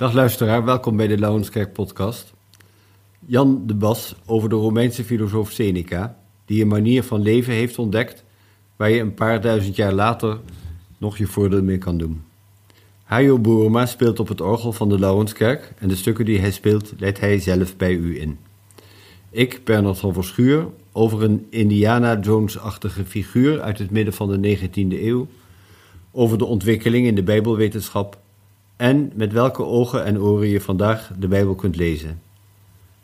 Dag 0.00 0.12
luisteraar, 0.12 0.64
welkom 0.64 0.96
bij 0.96 1.06
de 1.06 1.18
Lauwenskerk 1.18 1.72
podcast. 1.72 2.32
Jan 3.26 3.62
de 3.66 3.74
Bas 3.74 4.14
over 4.26 4.48
de 4.48 4.54
Romeinse 4.54 5.04
filosoof 5.04 5.50
Seneca, 5.50 6.16
die 6.44 6.62
een 6.62 6.68
manier 6.68 7.02
van 7.02 7.22
leven 7.22 7.52
heeft 7.52 7.78
ontdekt 7.78 8.24
waar 8.76 8.90
je 8.90 9.00
een 9.00 9.14
paar 9.14 9.40
duizend 9.40 9.76
jaar 9.76 9.92
later 9.92 10.38
nog 10.98 11.18
je 11.18 11.26
voordeel 11.26 11.62
mee 11.62 11.78
kan 11.78 11.98
doen. 11.98 12.22
Hajo 13.04 13.38
Boerma 13.38 13.86
speelt 13.86 14.20
op 14.20 14.28
het 14.28 14.40
orgel 14.40 14.72
van 14.72 14.88
de 14.88 14.98
Lauwenskerk 14.98 15.72
en 15.78 15.88
de 15.88 15.96
stukken 15.96 16.24
die 16.24 16.40
hij 16.40 16.50
speelt 16.50 16.92
leidt 16.98 17.20
hij 17.20 17.38
zelf 17.38 17.76
bij 17.76 17.92
u 17.92 18.20
in. 18.20 18.38
Ik, 19.30 19.60
Bernard 19.64 19.98
van 19.98 20.12
Verschuur, 20.12 20.66
over 20.92 21.22
een 21.22 21.46
Indiana 21.50 22.20
Jones-achtige 22.20 23.04
figuur 23.04 23.60
uit 23.60 23.78
het 23.78 23.90
midden 23.90 24.14
van 24.14 24.40
de 24.40 24.58
19e 24.58 25.02
eeuw, 25.02 25.26
over 26.10 26.38
de 26.38 26.44
ontwikkeling 26.44 27.06
in 27.06 27.14
de 27.14 27.22
Bijbelwetenschap 27.22 28.18
en 28.80 29.12
met 29.14 29.32
welke 29.32 29.64
ogen 29.64 30.04
en 30.04 30.20
oren 30.20 30.48
je 30.48 30.60
vandaag 30.60 31.10
de 31.18 31.28
Bijbel 31.28 31.54
kunt 31.54 31.76
lezen. 31.76 32.22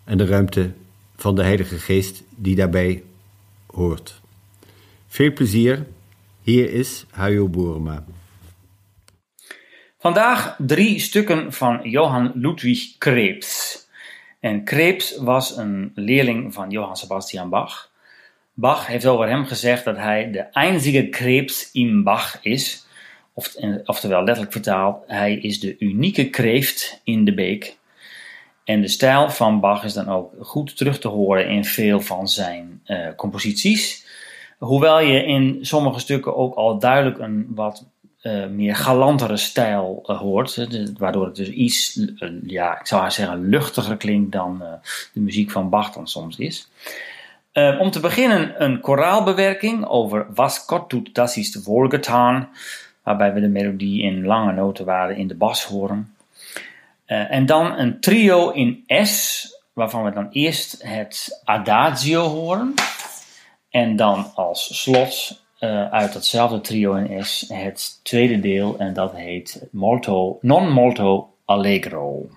En 0.04 0.18
de 0.18 0.26
ruimte 0.26 0.72
van 1.16 1.34
de 1.34 1.42
Heilige 1.42 1.78
Geest 1.78 2.22
die 2.30 2.56
daarbij 2.56 3.02
hoort. 3.66 4.20
Veel 5.06 5.32
plezier, 5.32 5.86
hier 6.42 6.72
is 6.72 7.04
Hajo 7.10 7.48
Boerma. 7.48 8.04
Vandaag 9.98 10.56
drie 10.58 10.98
stukken 10.98 11.52
van 11.52 11.80
Johann 11.82 12.30
Ludwig 12.34 12.98
Krebs. 12.98 13.78
En 14.40 14.64
Krebs 14.64 15.16
was 15.16 15.56
een 15.56 15.92
leerling 15.94 16.54
van 16.54 16.70
Johann 16.70 16.96
Sebastian 16.96 17.48
Bach. 17.48 17.90
Bach 18.52 18.86
heeft 18.86 19.06
over 19.06 19.28
hem 19.28 19.44
gezegd 19.44 19.84
dat 19.84 19.96
hij 19.96 20.30
de 20.30 20.40
einzige 20.40 21.08
Krebs 21.08 21.70
in 21.72 22.02
Bach 22.02 22.38
is 22.42 22.85
oftewel 23.84 24.22
letterlijk 24.22 24.52
vertaald, 24.52 25.02
hij 25.06 25.34
is 25.34 25.60
de 25.60 25.76
unieke 25.78 26.30
kreeft 26.30 27.00
in 27.04 27.24
de 27.24 27.34
beek. 27.34 27.76
En 28.64 28.80
de 28.80 28.88
stijl 28.88 29.30
van 29.30 29.60
Bach 29.60 29.84
is 29.84 29.92
dan 29.92 30.08
ook 30.08 30.32
goed 30.40 30.76
terug 30.76 30.98
te 30.98 31.08
horen 31.08 31.48
in 31.48 31.64
veel 31.64 32.00
van 32.00 32.28
zijn 32.28 32.82
uh, 32.86 33.08
composities. 33.16 34.06
Hoewel 34.58 35.00
je 35.00 35.24
in 35.24 35.58
sommige 35.60 36.00
stukken 36.00 36.36
ook 36.36 36.54
al 36.54 36.78
duidelijk 36.78 37.18
een 37.18 37.46
wat 37.54 37.84
uh, 38.22 38.46
meer 38.46 38.76
galantere 38.76 39.36
stijl 39.36 40.02
hoort. 40.02 40.66
waardoor 40.98 41.24
het 41.24 41.36
dus 41.36 41.48
iets, 41.48 42.00
ja, 42.46 42.80
ik 42.80 42.86
zou 42.86 43.00
haar 43.00 43.12
zeggen, 43.12 43.48
luchtiger 43.48 43.96
klinkt 43.96 44.32
dan 44.32 44.62
de 45.12 45.20
muziek 45.20 45.50
van 45.50 45.70
Bach 45.70 45.92
dan 45.92 46.08
soms 46.08 46.38
is. 46.38 46.68
om 47.78 47.90
te 47.90 48.00
beginnen 48.00 48.62
een 48.64 48.80
koraalbewerking 48.80 49.86
over 49.86 50.26
Was 50.34 50.58
Gott 50.58 50.88
tut, 50.88 51.14
das 51.14 51.36
ist 51.36 51.64
wohlgetan 51.64 52.48
waarbij 53.06 53.32
we 53.32 53.40
de 53.40 53.48
melodie 53.48 54.02
in 54.02 54.24
lange 54.24 54.52
notenwaarden 54.52 55.16
in 55.16 55.28
de 55.28 55.34
bas 55.34 55.64
horen. 55.64 56.16
Uh, 57.06 57.32
en 57.32 57.46
dan 57.46 57.78
een 57.78 58.00
trio 58.00 58.50
in 58.50 58.84
S, 58.86 59.46
waarvan 59.72 60.04
we 60.04 60.10
dan 60.10 60.28
eerst 60.30 60.82
het 60.82 61.42
adagio 61.44 62.22
horen. 62.22 62.74
En 63.70 63.96
dan 63.96 64.34
als 64.34 64.82
slot 64.82 65.42
uh, 65.60 65.90
uit 65.90 66.12
datzelfde 66.12 66.60
trio 66.60 66.94
in 66.94 67.24
S 67.24 67.44
het 67.48 68.00
tweede 68.02 68.40
deel, 68.40 68.78
en 68.78 68.92
dat 68.92 69.14
heet 69.14 69.66
molto, 69.70 70.38
non 70.40 70.72
molto 70.72 71.34
allegro. 71.44 72.28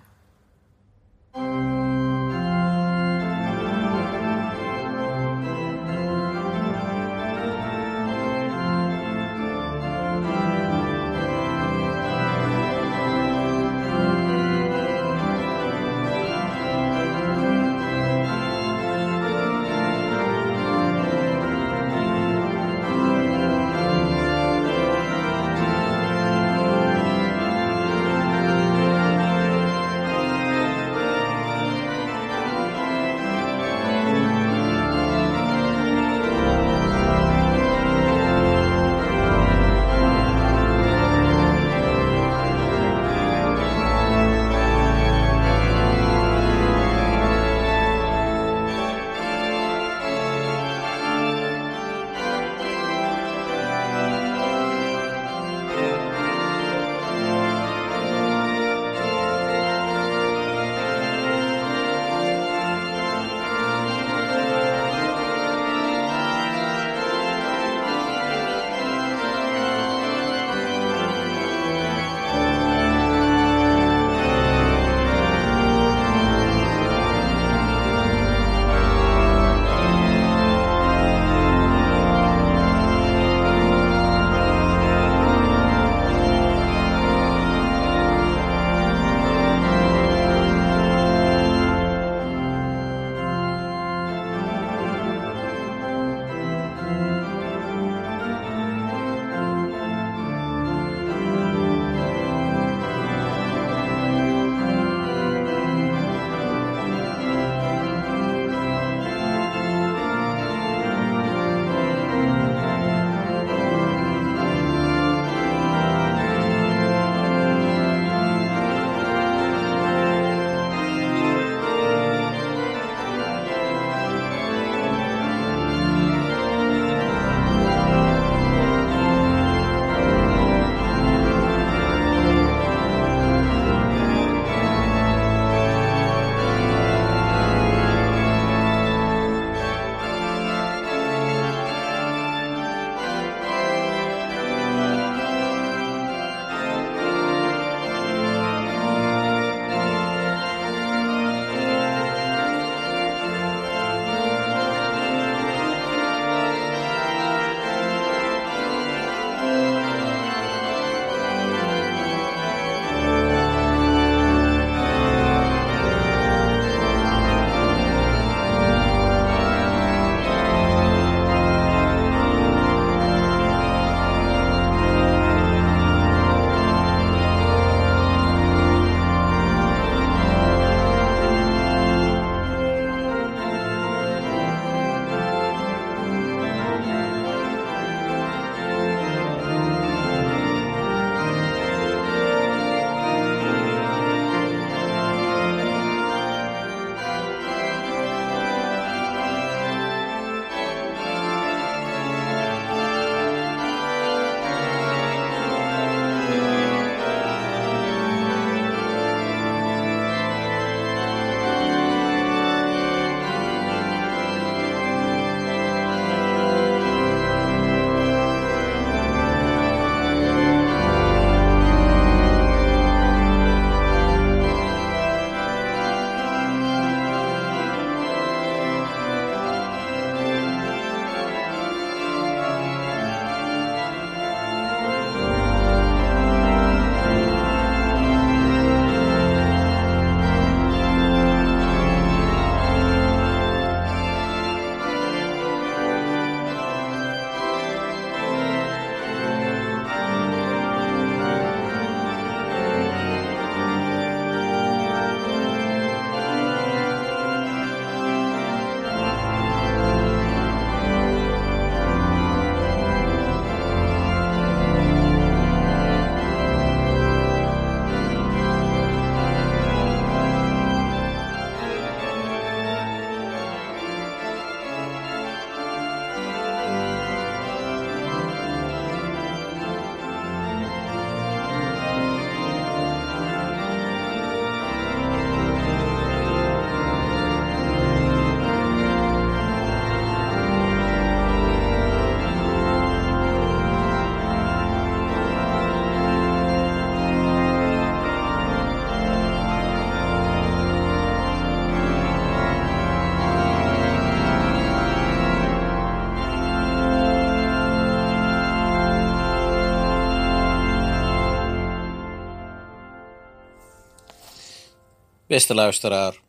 Beste 315.30 315.54
luisteraar, 315.54 316.20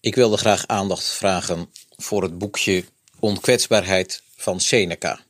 ik 0.00 0.14
wilde 0.14 0.36
graag 0.36 0.66
aandacht 0.66 1.12
vragen 1.12 1.70
voor 1.96 2.22
het 2.22 2.38
boekje 2.38 2.84
Onkwetsbaarheid 3.18 4.22
van 4.36 4.60
Seneca. 4.60 5.20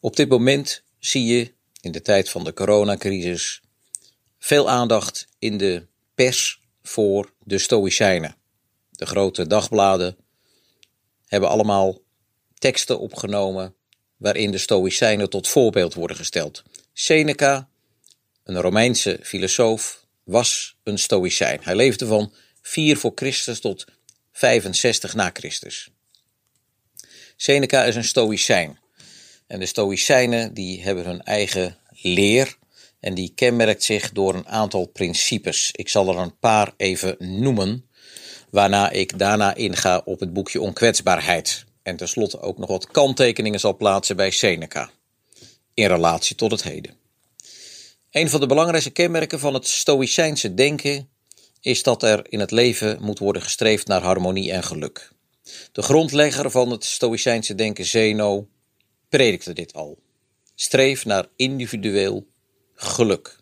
Op 0.00 0.16
dit 0.16 0.28
moment 0.28 0.82
zie 0.98 1.24
je 1.24 1.52
in 1.80 1.92
de 1.92 2.02
tijd 2.02 2.28
van 2.28 2.44
de 2.44 2.52
coronacrisis 2.52 3.60
veel 4.38 4.68
aandacht 4.68 5.28
in 5.38 5.58
de 5.58 5.86
pers 6.14 6.60
voor 6.82 7.32
de 7.44 7.58
Stoïcijnen. 7.58 8.36
De 8.90 9.06
grote 9.06 9.46
dagbladen 9.46 10.16
hebben 11.26 11.48
allemaal 11.48 11.98
teksten 12.54 12.98
opgenomen 12.98 13.74
waarin 14.16 14.50
de 14.50 14.58
Stoïcijnen 14.58 15.30
tot 15.30 15.48
voorbeeld 15.48 15.94
worden 15.94 16.16
gesteld. 16.16 16.62
Seneca, 16.92 17.68
een 18.44 18.60
Romeinse 18.60 19.20
filosoof, 19.22 20.06
was 20.28 20.76
een 20.82 20.98
Stoïcijn. 20.98 21.58
Hij 21.62 21.76
leefde 21.76 22.06
van 22.06 22.32
4 22.62 22.96
voor 22.96 23.12
Christus 23.14 23.60
tot 23.60 23.84
65 24.32 25.14
na 25.14 25.30
Christus. 25.32 25.90
Seneca 27.36 27.84
is 27.84 27.96
een 27.96 28.04
Stoïcijn. 28.04 28.78
En 29.46 29.60
de 29.60 29.66
Stoïcijnen 29.66 30.54
die 30.54 30.82
hebben 30.82 31.04
hun 31.04 31.22
eigen 31.22 31.76
leer 31.90 32.56
en 33.00 33.14
die 33.14 33.32
kenmerkt 33.34 33.82
zich 33.82 34.12
door 34.12 34.34
een 34.34 34.48
aantal 34.48 34.86
principes. 34.86 35.70
Ik 35.72 35.88
zal 35.88 36.08
er 36.08 36.16
een 36.16 36.38
paar 36.38 36.72
even 36.76 37.16
noemen, 37.18 37.88
waarna 38.50 38.90
ik 38.90 39.18
daarna 39.18 39.54
inga 39.54 40.02
op 40.04 40.20
het 40.20 40.32
boekje 40.32 40.60
Onkwetsbaarheid. 40.60 41.64
En 41.82 41.96
tenslotte 41.96 42.40
ook 42.40 42.58
nog 42.58 42.68
wat 42.68 42.86
kanttekeningen 42.86 43.60
zal 43.60 43.76
plaatsen 43.76 44.16
bij 44.16 44.30
Seneca, 44.30 44.90
in 45.74 45.86
relatie 45.86 46.36
tot 46.36 46.50
het 46.50 46.62
heden. 46.62 47.07
Een 48.10 48.28
van 48.28 48.40
de 48.40 48.46
belangrijkste 48.46 48.90
kenmerken 48.90 49.38
van 49.38 49.54
het 49.54 49.66
Stoïcijnse 49.66 50.54
denken 50.54 51.08
is 51.60 51.82
dat 51.82 52.02
er 52.02 52.26
in 52.28 52.40
het 52.40 52.50
leven 52.50 53.02
moet 53.02 53.18
worden 53.18 53.42
gestreefd 53.42 53.86
naar 53.86 54.02
harmonie 54.02 54.52
en 54.52 54.62
geluk. 54.62 55.12
De 55.72 55.82
grondlegger 55.82 56.50
van 56.50 56.70
het 56.70 56.84
Stoïcijnse 56.84 57.54
denken, 57.54 57.84
Zeno, 57.84 58.48
predikte 59.08 59.52
dit 59.52 59.72
al. 59.72 59.98
Streef 60.54 61.04
naar 61.04 61.26
individueel 61.36 62.26
geluk. 62.74 63.36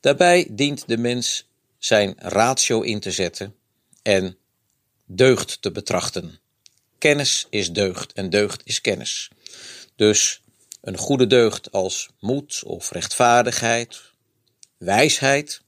Daarbij 0.00 0.48
dient 0.50 0.88
de 0.88 0.96
mens 0.96 1.48
zijn 1.78 2.14
ratio 2.18 2.80
in 2.80 3.00
te 3.00 3.10
zetten 3.10 3.54
en 4.02 4.38
deugd 5.06 5.62
te 5.62 5.70
betrachten. 5.70 6.38
Kennis 6.98 7.46
is 7.50 7.72
deugd 7.72 8.12
en 8.12 8.30
deugd 8.30 8.60
is 8.64 8.80
kennis. 8.80 9.30
Dus 9.96 10.42
een 10.84 10.96
goede 10.96 11.26
deugd 11.26 11.72
als 11.72 12.08
moed 12.20 12.62
of 12.64 12.90
rechtvaardigheid, 12.90 14.02
wijsheid, 14.76 15.62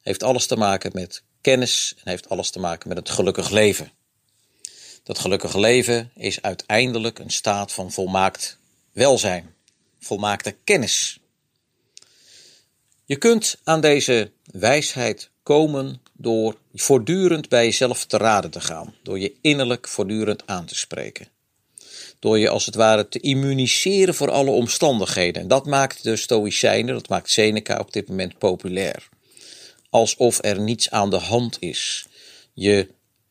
heeft 0.00 0.22
alles 0.22 0.46
te 0.46 0.56
maken 0.56 0.90
met 0.94 1.22
kennis 1.40 1.94
en 1.96 2.10
heeft 2.10 2.28
alles 2.28 2.50
te 2.50 2.58
maken 2.58 2.88
met 2.88 2.98
het 2.98 3.10
gelukkig 3.10 3.50
leven. 3.50 3.92
Dat 5.02 5.18
gelukkige 5.18 5.60
leven 5.60 6.10
is 6.14 6.42
uiteindelijk 6.42 7.18
een 7.18 7.30
staat 7.30 7.72
van 7.72 7.92
volmaakt 7.92 8.58
welzijn, 8.92 9.54
volmaakte 9.98 10.56
kennis. 10.64 11.20
Je 13.04 13.16
kunt 13.16 13.58
aan 13.64 13.80
deze 13.80 14.32
wijsheid 14.44 15.30
komen 15.42 16.02
door 16.12 16.56
voortdurend 16.74 17.48
bij 17.48 17.64
jezelf 17.64 18.06
te 18.06 18.16
raden 18.16 18.50
te 18.50 18.60
gaan, 18.60 18.94
door 19.02 19.18
je 19.18 19.34
innerlijk 19.40 19.88
voortdurend 19.88 20.46
aan 20.46 20.64
te 20.66 20.74
spreken. 20.74 21.28
Door 22.20 22.38
je 22.38 22.48
als 22.48 22.66
het 22.66 22.74
ware 22.74 23.08
te 23.08 23.20
immuniseren 23.20 24.14
voor 24.14 24.30
alle 24.30 24.50
omstandigheden. 24.50 25.42
En 25.42 25.48
dat 25.48 25.66
maakt 25.66 26.02
de 26.02 26.16
Stoïcijnen, 26.16 26.94
dat 26.94 27.08
maakt 27.08 27.30
Seneca 27.30 27.78
op 27.78 27.92
dit 27.92 28.08
moment 28.08 28.38
populair. 28.38 29.08
Alsof 29.90 30.38
er 30.44 30.60
niets 30.60 30.90
aan 30.90 31.10
de 31.10 31.16
hand 31.16 31.56
is. 31.60 32.06
Je 32.52 32.88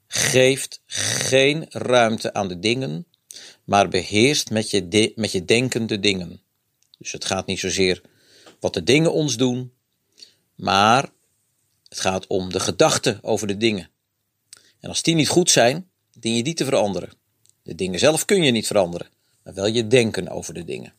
geeft 0.08 0.81
geen 0.86 1.65
ruimte 1.69 2.34
aan 2.34 2.48
de 2.48 2.60
dingen, 2.60 3.05
maar 3.63 3.89
beheerst 3.89 4.50
met 4.50 4.72
je, 4.72 4.88
de, 4.88 5.12
met 5.15 5.31
je 5.31 5.46
denkende 5.46 6.00
dingen. 6.00 6.41
Dus 6.98 7.12
het 7.12 7.25
gaat 7.25 7.46
niet 7.46 7.60
zozeer 7.60 8.01
wat 8.60 8.74
de 8.74 8.84
dingen 8.84 9.13
ons 9.13 9.38
doen, 9.38 9.74
maar 10.55 11.10
het 11.89 12.00
gaat 12.00 12.27
om 12.27 12.51
de 12.51 12.60
gedachten 12.60 13.19
over 13.22 13.48
de 13.48 13.58
dingen. 13.58 13.89
En 14.79 14.89
als 14.89 15.01
die 15.01 15.15
niet 15.15 15.27
goed 15.27 15.50
zijn, 15.51 15.89
dien 16.13 16.36
je 16.36 16.43
die 16.43 16.53
te 16.53 16.65
veranderen. 16.65 17.18
De 17.69 17.75
dingen 17.75 17.99
zelf 17.99 18.25
kun 18.25 18.43
je 18.43 18.51
niet 18.51 18.67
veranderen, 18.67 19.07
maar 19.43 19.53
wel 19.53 19.67
je 19.67 19.88
denken 19.88 20.29
over 20.29 20.53
de 20.53 20.65
dingen. 20.65 20.93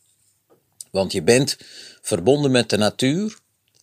Want 0.90 1.12
je 1.12 1.22
bent 1.22 1.56
verbonden 2.00 2.50
met 2.50 2.70
de 2.70 2.76
natuur 2.76 3.38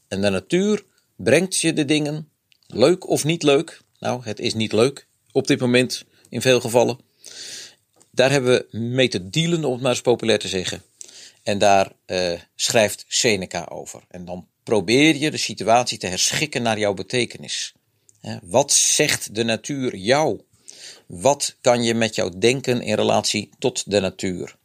en 0.08 0.22
de 0.22 0.29
natuur 0.29 0.86
brengt 1.15 1.58
je 1.58 1.74
de 1.74 1.86
dingen, 1.86 2.29
leuk 2.67 3.08
of 3.08 3.24
niet 3.24 3.44
leuk. 3.44 3.82
Nou, 4.00 4.24
het 4.24 4.39
is 4.39 4.53
niet 4.53 4.72
leuk 4.72 5.08
op 5.32 5.48
dit 5.48 5.60
moment 5.60 6.03
in 6.29 6.41
veel 6.41 6.60
gevallen. 6.60 7.00
Daar 8.12 8.32
hebben 8.32 8.51
we 8.51 8.77
mee 8.77 9.08
te 9.08 9.29
dealen, 9.29 9.65
om 9.65 9.72
het 9.72 9.82
maar 9.82 9.91
eens 9.91 10.01
populair 10.01 10.39
te 10.39 10.48
zeggen. 10.48 10.82
En 11.44 11.58
daar 11.58 11.91
uh, 12.06 12.34
schrijft 12.56 13.06
Seneca 13.08 13.65
over. 13.70 14.03
En 14.08 14.25
dan 14.25 14.48
probeer 14.63 15.15
je 15.15 15.32
de 15.32 15.38
situatie 15.38 15.98
te 15.98 16.08
herschikken 16.08 16.62
naar 16.62 16.79
jouw 16.79 16.94
betekenis. 16.94 17.74
Wat 18.41 18.72
zegt 18.74 19.36
de 19.36 19.44
natuur 19.44 19.96
jou? 19.96 20.41
Wat 21.08 21.56
kan 21.62 21.84
je 21.84 21.94
met 21.94 22.16
jouw 22.16 22.30
denken 22.30 22.82
in 22.82 22.96
relatie 22.96 23.50
tot 23.60 23.92
de 23.92 24.00
natuur? 24.00 24.56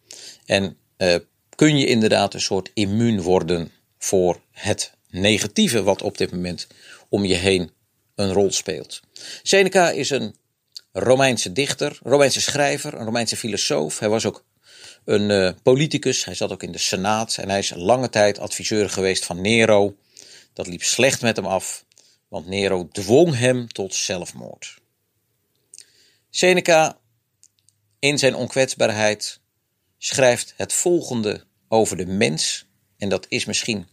En 0.45 0.77
uh, 0.99 1.15
kun 1.55 1.79
je 1.79 1.87
inderdaad 1.87 2.35
een 2.35 2.41
soort 2.41 2.71
immuun 2.75 3.23
worden 3.23 3.71
voor 3.99 4.41
het 4.51 4.93
negatieve 5.11 5.83
wat 5.83 6.03
op 6.03 6.19
dit 6.19 6.33
moment 6.33 6.67
om 7.09 7.25
je 7.25 7.35
heen 7.35 7.71
een 8.15 8.33
rol 8.33 8.53
speelt. 8.53 9.01
Seneca 9.43 9.91
is 9.91 10.11
een 10.11 10.35
Romeinse 10.93 11.53
dichter, 11.53 11.99
Romeinse 12.03 12.41
schrijver, 12.41 12.95
een 12.95 13.05
Romeinse 13.05 13.37
filosoof. 13.37 13.99
Hij 13.99 14.09
was 14.09 14.27
ook 14.27 14.45
een 15.05 15.31
uh, 15.31 15.51
politicus. 15.63 16.25
Hij 16.25 16.35
zat 16.35 16.53
ook 16.53 16.63
in 16.63 16.73
de 16.73 16.79
Senaat 16.79 17.37
en 17.37 17.49
hij 17.49 17.59
is 17.59 17.73
lange 17.77 18.09
tijd 18.09 18.39
adviseur 18.39 18.91
geweest 18.91 19.25
van 19.25 19.41
Nero. 19.41 19.97
Dat 20.53 20.67
liep 20.67 20.83
slecht 20.83 21.23
met 21.23 21.37
hem 21.37 21.47
af, 21.47 21.85
want 22.29 22.47
Nero 22.47 22.89
dwong 22.89 23.39
hem 23.39 23.73
tot 23.73 23.95
zelfmoord. 23.95 24.82
Seneca, 26.35 26.99
in 27.99 28.19
zijn 28.19 28.35
onkwetsbaarheid, 28.35 29.41
schrijft 29.99 30.55
het 30.57 30.73
volgende 30.73 31.45
over 31.69 31.97
de 31.97 32.07
mens. 32.07 32.67
En 32.99 33.09
dat 33.09 33.27
is 33.29 33.45
misschien 33.45 33.89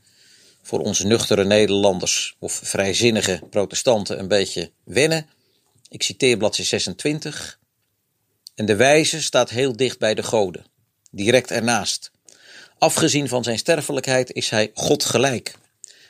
voor 0.61 0.79
onze 0.79 1.07
nuchtere 1.07 1.45
Nederlanders 1.45 2.35
of 2.39 2.59
vrijzinnige 2.63 3.41
protestanten 3.49 4.19
een 4.19 4.27
beetje 4.27 4.71
wennen. 4.83 5.29
Ik 5.89 6.03
citeer 6.03 6.37
bladzijde 6.37 6.69
26. 6.69 7.59
En 8.55 8.65
de 8.65 8.75
wijze 8.75 9.21
staat 9.21 9.49
heel 9.49 9.75
dicht 9.75 9.99
bij 9.99 10.15
de 10.15 10.23
goden 10.23 10.65
direct 11.11 11.51
ernaast. 11.51 12.11
Afgezien 12.77 13.27
van 13.27 13.43
zijn 13.43 13.57
sterfelijkheid 13.57 14.31
is 14.31 14.49
hij 14.49 14.71
God 14.73 15.05
gelijk. 15.05 15.55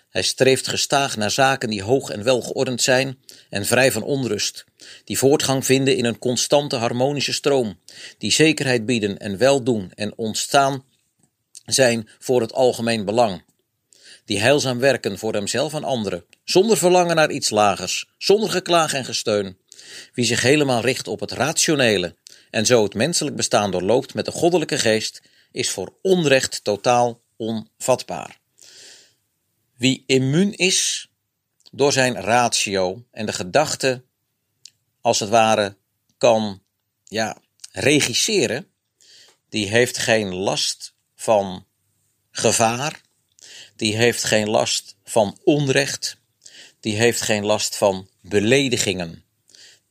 Hij 0.09 0.21
streeft 0.21 0.67
gestaag 0.67 1.17
naar 1.17 1.31
zaken 1.31 1.69
die 1.69 1.83
hoog 1.83 2.09
en 2.09 2.23
welgeordend 2.23 2.81
zijn 2.81 3.19
en 3.49 3.65
vrij 3.65 3.91
van 3.91 4.03
onrust, 4.03 4.65
die 5.03 5.17
voortgang 5.17 5.65
vinden 5.65 5.97
in 5.97 6.05
een 6.05 6.19
constante 6.19 6.75
harmonische 6.75 7.33
stroom, 7.33 7.79
die 8.17 8.31
zekerheid 8.31 8.85
bieden 8.85 9.17
en 9.17 9.37
weldoen 9.37 9.91
en 9.95 10.17
ontstaan 10.17 10.83
zijn 11.65 12.09
voor 12.19 12.41
het 12.41 12.53
algemeen 12.53 13.05
belang, 13.05 13.43
die 14.25 14.39
heilzaam 14.39 14.79
werken 14.79 15.17
voor 15.17 15.33
hemzelf 15.33 15.73
en 15.73 15.83
anderen, 15.83 16.25
zonder 16.43 16.77
verlangen 16.77 17.15
naar 17.15 17.31
iets 17.31 17.49
lagers, 17.49 18.09
zonder 18.17 18.49
geklaag 18.49 18.93
en 18.93 19.05
gesteun, 19.05 19.57
wie 20.13 20.25
zich 20.25 20.41
helemaal 20.41 20.81
richt 20.81 21.07
op 21.07 21.19
het 21.19 21.31
rationele 21.31 22.15
en 22.49 22.65
zo 22.65 22.83
het 22.83 22.93
menselijk 22.93 23.35
bestaan 23.35 23.71
doorloopt 23.71 24.13
met 24.13 24.25
de 24.25 24.31
goddelijke 24.31 24.77
geest, 24.77 25.21
is 25.51 25.69
voor 25.69 25.93
onrecht 26.01 26.63
totaal 26.63 27.21
onvatbaar. 27.37 28.38
Wie 29.79 30.03
immuun 30.05 30.53
is 30.53 31.09
door 31.71 31.91
zijn 31.91 32.21
ratio 32.21 33.05
en 33.12 33.25
de 33.25 33.33
gedachte, 33.33 34.03
als 35.01 35.19
het 35.19 35.29
ware, 35.29 35.77
kan 36.17 36.62
ja, 37.03 37.41
regisseren, 37.71 38.67
die 39.50 39.67
heeft 39.67 39.98
geen 39.98 40.36
last 40.36 40.93
van 41.15 41.65
gevaar, 42.31 43.01
die 43.75 43.95
heeft 43.95 44.24
geen 44.24 44.50
last 44.50 44.95
van 45.03 45.39
onrecht, 45.43 46.17
die 46.79 46.95
heeft 46.95 47.21
geen 47.21 47.45
last 47.45 47.75
van 47.75 48.09
beledigingen. 48.21 49.24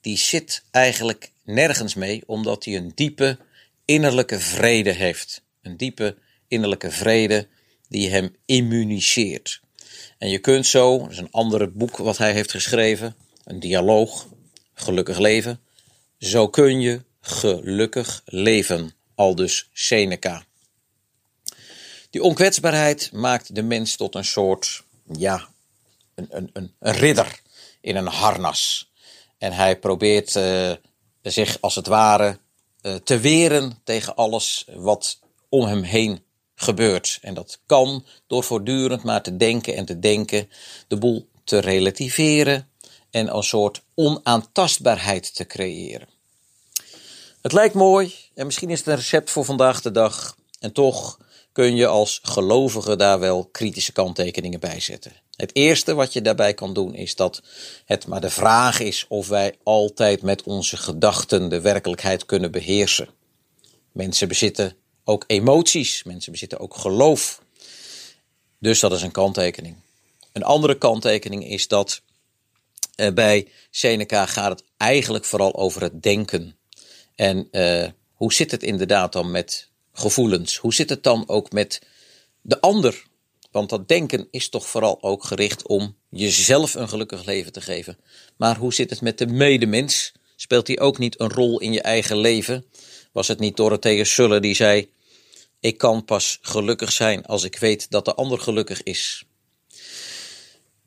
Die 0.01 0.17
zit 0.17 0.65
eigenlijk 0.71 1.33
nergens 1.45 1.95
mee, 1.95 2.23
omdat 2.27 2.65
hij 2.65 2.77
een 2.77 2.93
diepe 2.95 3.39
innerlijke 3.85 4.41
vrede 4.41 4.93
heeft. 4.93 5.43
Een 5.63 5.77
diepe 5.77 6.17
innerlijke 6.49 6.91
vrede 6.91 7.49
die 7.89 8.11
hem 8.11 8.37
immuniseert. 8.47 9.67
En 10.19 10.29
je 10.29 10.39
kunt 10.39 10.67
zo, 10.67 10.99
dat 10.99 11.11
is 11.11 11.19
een 11.19 11.31
ander 11.31 11.73
boek 11.73 11.97
wat 11.97 12.19
hij 12.19 12.33
heeft 12.33 12.51
geschreven, 12.51 13.17
een 13.45 13.61
dialoog, 13.61 14.27
gelukkig 14.75 15.19
leven. 15.19 15.61
Zo 16.19 16.49
kun 16.49 16.81
je 16.81 17.03
gelukkig 17.21 18.23
leven, 18.25 18.95
al 19.15 19.35
dus 19.35 19.69
Seneca. 19.73 20.45
Die 22.11 22.23
onkwetsbaarheid 22.23 23.13
maakt 23.13 23.55
de 23.55 23.63
mens 23.63 23.97
tot 23.97 24.15
een 24.15 24.25
soort, 24.25 24.83
ja, 25.13 25.49
een, 26.15 26.27
een, 26.31 26.51
een, 26.53 26.73
ridder 26.79 27.41
in 27.81 27.97
een 27.97 28.07
harnas. 28.07 28.91
En 29.39 29.53
hij 29.53 29.79
probeert 29.79 30.35
uh, 30.35 30.73
zich 31.23 31.61
als 31.61 31.75
het 31.75 31.87
ware 31.87 32.39
uh, 32.83 32.95
te 32.95 33.19
weren 33.19 33.81
tegen 33.85 34.15
alles 34.15 34.65
wat 34.75 35.19
om 35.49 35.67
hem 35.67 35.83
heen 35.83 36.23
gebeurt. 36.61 37.19
En 37.23 37.35
dat 37.35 37.61
kan 37.67 38.05
door 38.27 38.45
voortdurend 38.45 39.03
maar 39.03 39.23
te 39.23 39.37
denken 39.37 39.77
en 39.77 39.85
te 39.85 39.99
denken, 39.99 40.49
de 40.89 40.97
boel 40.97 41.29
te 41.45 41.59
relativeren 41.59 42.69
en 43.11 43.37
een 43.37 43.43
soort 43.43 43.83
onaantastbaarheid 43.95 45.35
te 45.35 45.47
creëren. 45.47 46.09
Het 47.43 47.53
lijkt 47.53 47.75
mooi 47.75 48.15
en 48.35 48.47
misschien 48.47 48.71
is 48.71 48.79
het 48.79 48.89
een 48.89 48.95
recept 48.95 49.31
voor 49.31 49.45
vandaag 49.45 49.81
de 49.81 49.91
dag. 49.91 50.37
En 50.61 50.73
toch 50.73 51.19
kun 51.53 51.77
je 51.77 51.87
als 51.87 52.21
gelovige 52.23 52.97
daar 52.97 53.19
wel 53.19 53.45
kritische 53.45 53.93
kanttekeningen 53.93 54.61
bij 54.61 54.81
zetten. 54.81 55.13
Het 55.37 55.55
eerste 55.55 55.95
wat 55.95 56.13
je 56.13 56.23
daarbij 56.23 56.55
kan 56.55 56.73
doen 56.75 56.95
is 56.95 57.15
dat 57.15 57.43
het 57.85 58.07
maar 58.07 58.21
de 58.21 58.31
vraag 58.31 58.81
is 58.81 59.05
of 59.09 59.29
wij 59.29 59.55
altijd 59.63 60.23
met 60.23 60.43
onze 60.43 60.77
gedachten 60.77 61.49
de 61.49 61.61
werkelijkheid 61.61 62.27
kunnen 62.27 62.51
beheersen. 62.51 63.09
Mensen 63.93 64.29
bezitten 64.29 64.77
ook 65.09 65.25
emoties, 65.27 66.03
mensen 66.03 66.33
bezitten 66.33 66.61
ook 66.61 66.77
geloof. 66.77 67.43
Dus 68.59 68.81
dat 68.81 68.93
is 68.93 69.03
een 69.03 69.11
kanttekening. 69.11 69.77
Een 70.33 70.43
andere 70.43 70.79
kanttekening 70.79 71.49
is 71.49 71.69
dat 71.69 72.03
eh, 72.95 73.13
bij 73.13 73.49
Seneca 73.71 74.27
gaat 74.27 74.51
het 74.51 74.65
eigenlijk 74.77 75.25
vooral 75.25 75.55
over 75.57 75.83
het 75.83 76.03
denken. 76.03 76.57
En 77.15 77.49
uh, 77.53 77.87
hoe 78.13 78.33
zit 78.33 78.51
het 78.51 78.63
inderdaad 78.63 79.13
dan 79.13 79.31
met 79.31 79.69
gevoelens? 79.93 80.57
Hoe 80.57 80.75
zit 80.75 80.91
het 80.91 81.03
dan 81.03 81.29
ook 81.29 81.53
met 81.53 81.83
de 82.41 82.61
ander? 82.61 83.05
Want 83.51 83.71
dat 83.71 83.89
denken 83.89 84.29
is 84.31 84.49
toch 84.49 84.67
vooral 84.67 85.03
ook 85.03 85.25
gericht 85.25 85.67
om 85.67 85.97
jezelf 86.09 86.75
een 86.75 86.89
gelukkig 86.89 87.25
leven 87.25 87.53
te 87.53 87.61
geven. 87.61 87.99
Maar 88.37 88.57
hoe 88.57 88.75
zit 88.75 88.91
het 88.91 89.01
met 89.01 89.19
de 89.19 89.27
medemens? 89.27 90.13
Speelt 90.37 90.67
die 90.67 90.81
ook 90.81 90.99
niet 90.99 91.21
een 91.21 91.31
rol 91.31 91.61
in 91.61 91.73
je 91.73 91.83
eigen 91.83 92.19
leven? 92.19 92.65
Was 93.13 93.29
het 93.29 93.39
niet 93.39 93.57
Dorothea 93.57 94.05
Sulle 94.05 94.41
die 94.41 94.55
zei: 94.55 94.89
Ik 95.61 95.79
kan 95.79 96.05
pas 96.05 96.39
gelukkig 96.43 96.93
zijn 96.93 97.27
als 97.27 97.45
ik 97.45 97.59
weet 97.59 97.91
dat 97.91 98.05
de 98.05 98.15
ander 98.15 98.41
gelukkig 98.41 98.83
is. 98.83 99.25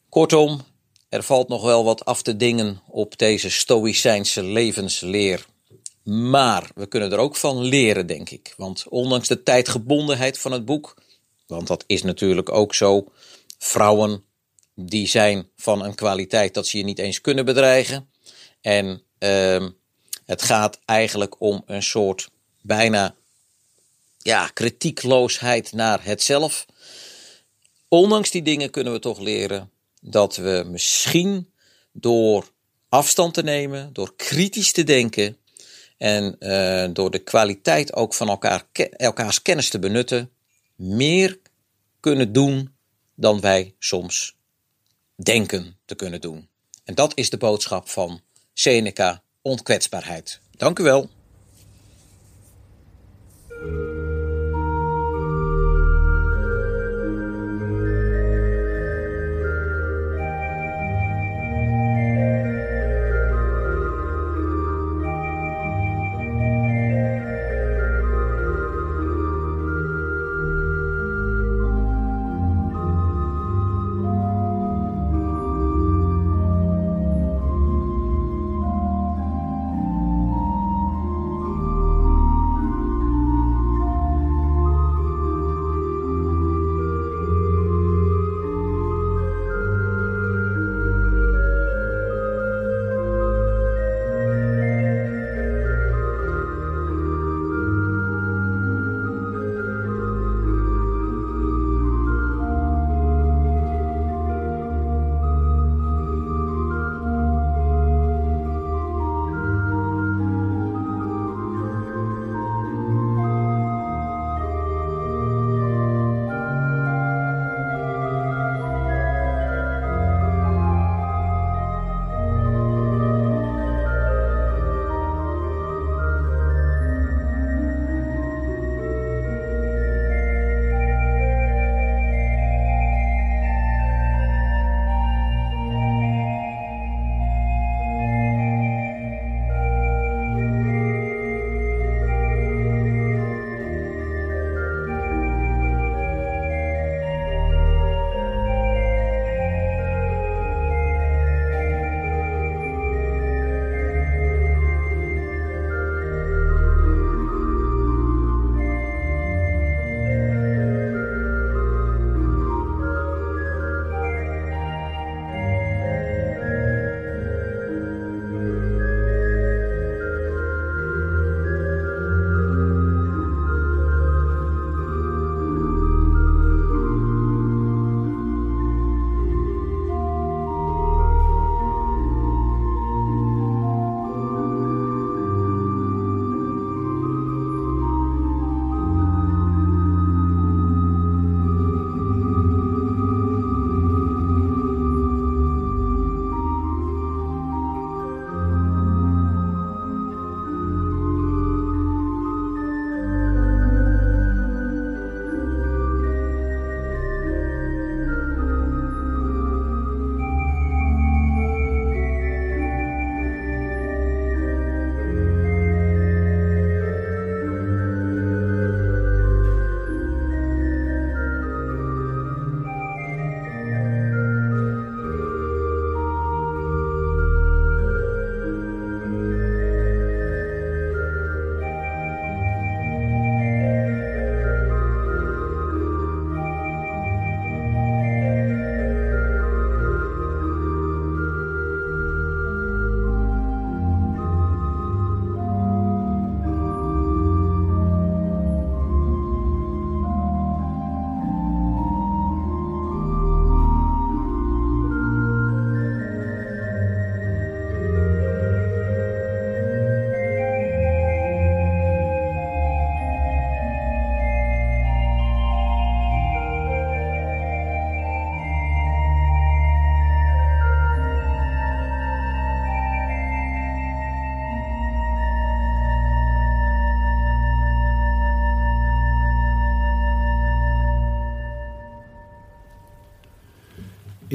Kortom, 0.09 0.61
er 1.09 1.23
valt 1.23 1.47
nog 1.47 1.61
wel 1.61 1.83
wat 1.83 2.05
af 2.05 2.21
te 2.21 2.35
dingen 2.35 2.81
op 2.87 3.17
deze 3.17 3.49
Stoïcijnse 3.49 4.43
levensleer. 4.43 5.45
Maar 6.03 6.69
we 6.75 6.87
kunnen 6.87 7.11
er 7.11 7.17
ook 7.17 7.35
van 7.35 7.61
leren, 7.61 8.07
denk 8.07 8.29
ik. 8.29 8.53
Want 8.57 8.85
ondanks 8.89 9.27
de 9.27 9.43
tijdgebondenheid 9.43 10.39
van 10.39 10.51
het 10.51 10.65
boek, 10.65 11.01
want 11.47 11.67
dat 11.67 11.83
is 11.87 12.03
natuurlijk 12.03 12.51
ook 12.51 12.75
zo, 12.75 13.11
vrouwen 13.57 14.23
die 14.75 15.07
zijn 15.07 15.49
van 15.55 15.83
een 15.83 15.95
kwaliteit 15.95 16.53
dat 16.53 16.67
ze 16.67 16.77
je 16.77 16.83
niet 16.83 16.99
eens 16.99 17.21
kunnen 17.21 17.45
bedreigen. 17.45 18.09
En 18.61 19.03
uh, 19.19 19.67
het 20.25 20.41
gaat 20.41 20.79
eigenlijk 20.85 21.41
om 21.41 21.63
een 21.65 21.83
soort 21.83 22.29
bijna 22.61 23.15
ja, 24.21 24.47
kritiekloosheid 24.47 25.71
naar 25.71 26.03
het 26.03 26.21
zelf. 26.21 26.65
Ondanks 27.87 28.31
die 28.31 28.41
dingen 28.41 28.69
kunnen 28.69 28.93
we 28.93 28.99
toch 28.99 29.19
leren 29.19 29.71
dat 30.01 30.35
we 30.35 30.63
misschien 30.67 31.51
door 31.91 32.51
afstand 32.89 33.33
te 33.33 33.43
nemen, 33.43 33.93
door 33.93 34.15
kritisch 34.15 34.71
te 34.71 34.83
denken, 34.83 35.37
en 36.01 36.35
uh, 36.39 36.93
door 36.93 37.11
de 37.11 37.19
kwaliteit 37.19 37.93
ook 37.93 38.13
van 38.13 38.29
elkaar, 38.29 38.63
elkaars 38.91 39.41
kennis 39.41 39.69
te 39.69 39.79
benutten, 39.79 40.31
meer 40.75 41.39
kunnen 41.99 42.33
doen 42.33 42.73
dan 43.15 43.41
wij 43.41 43.75
soms 43.79 44.35
denken 45.15 45.77
te 45.85 45.95
kunnen 45.95 46.21
doen. 46.21 46.49
En 46.83 46.95
dat 46.95 47.11
is 47.15 47.29
de 47.29 47.37
boodschap 47.37 47.89
van 47.89 48.21
Seneca, 48.53 49.23
onkwetsbaarheid. 49.41 50.39
Dank 50.57 50.79
u 50.79 50.83
wel. 50.83 51.09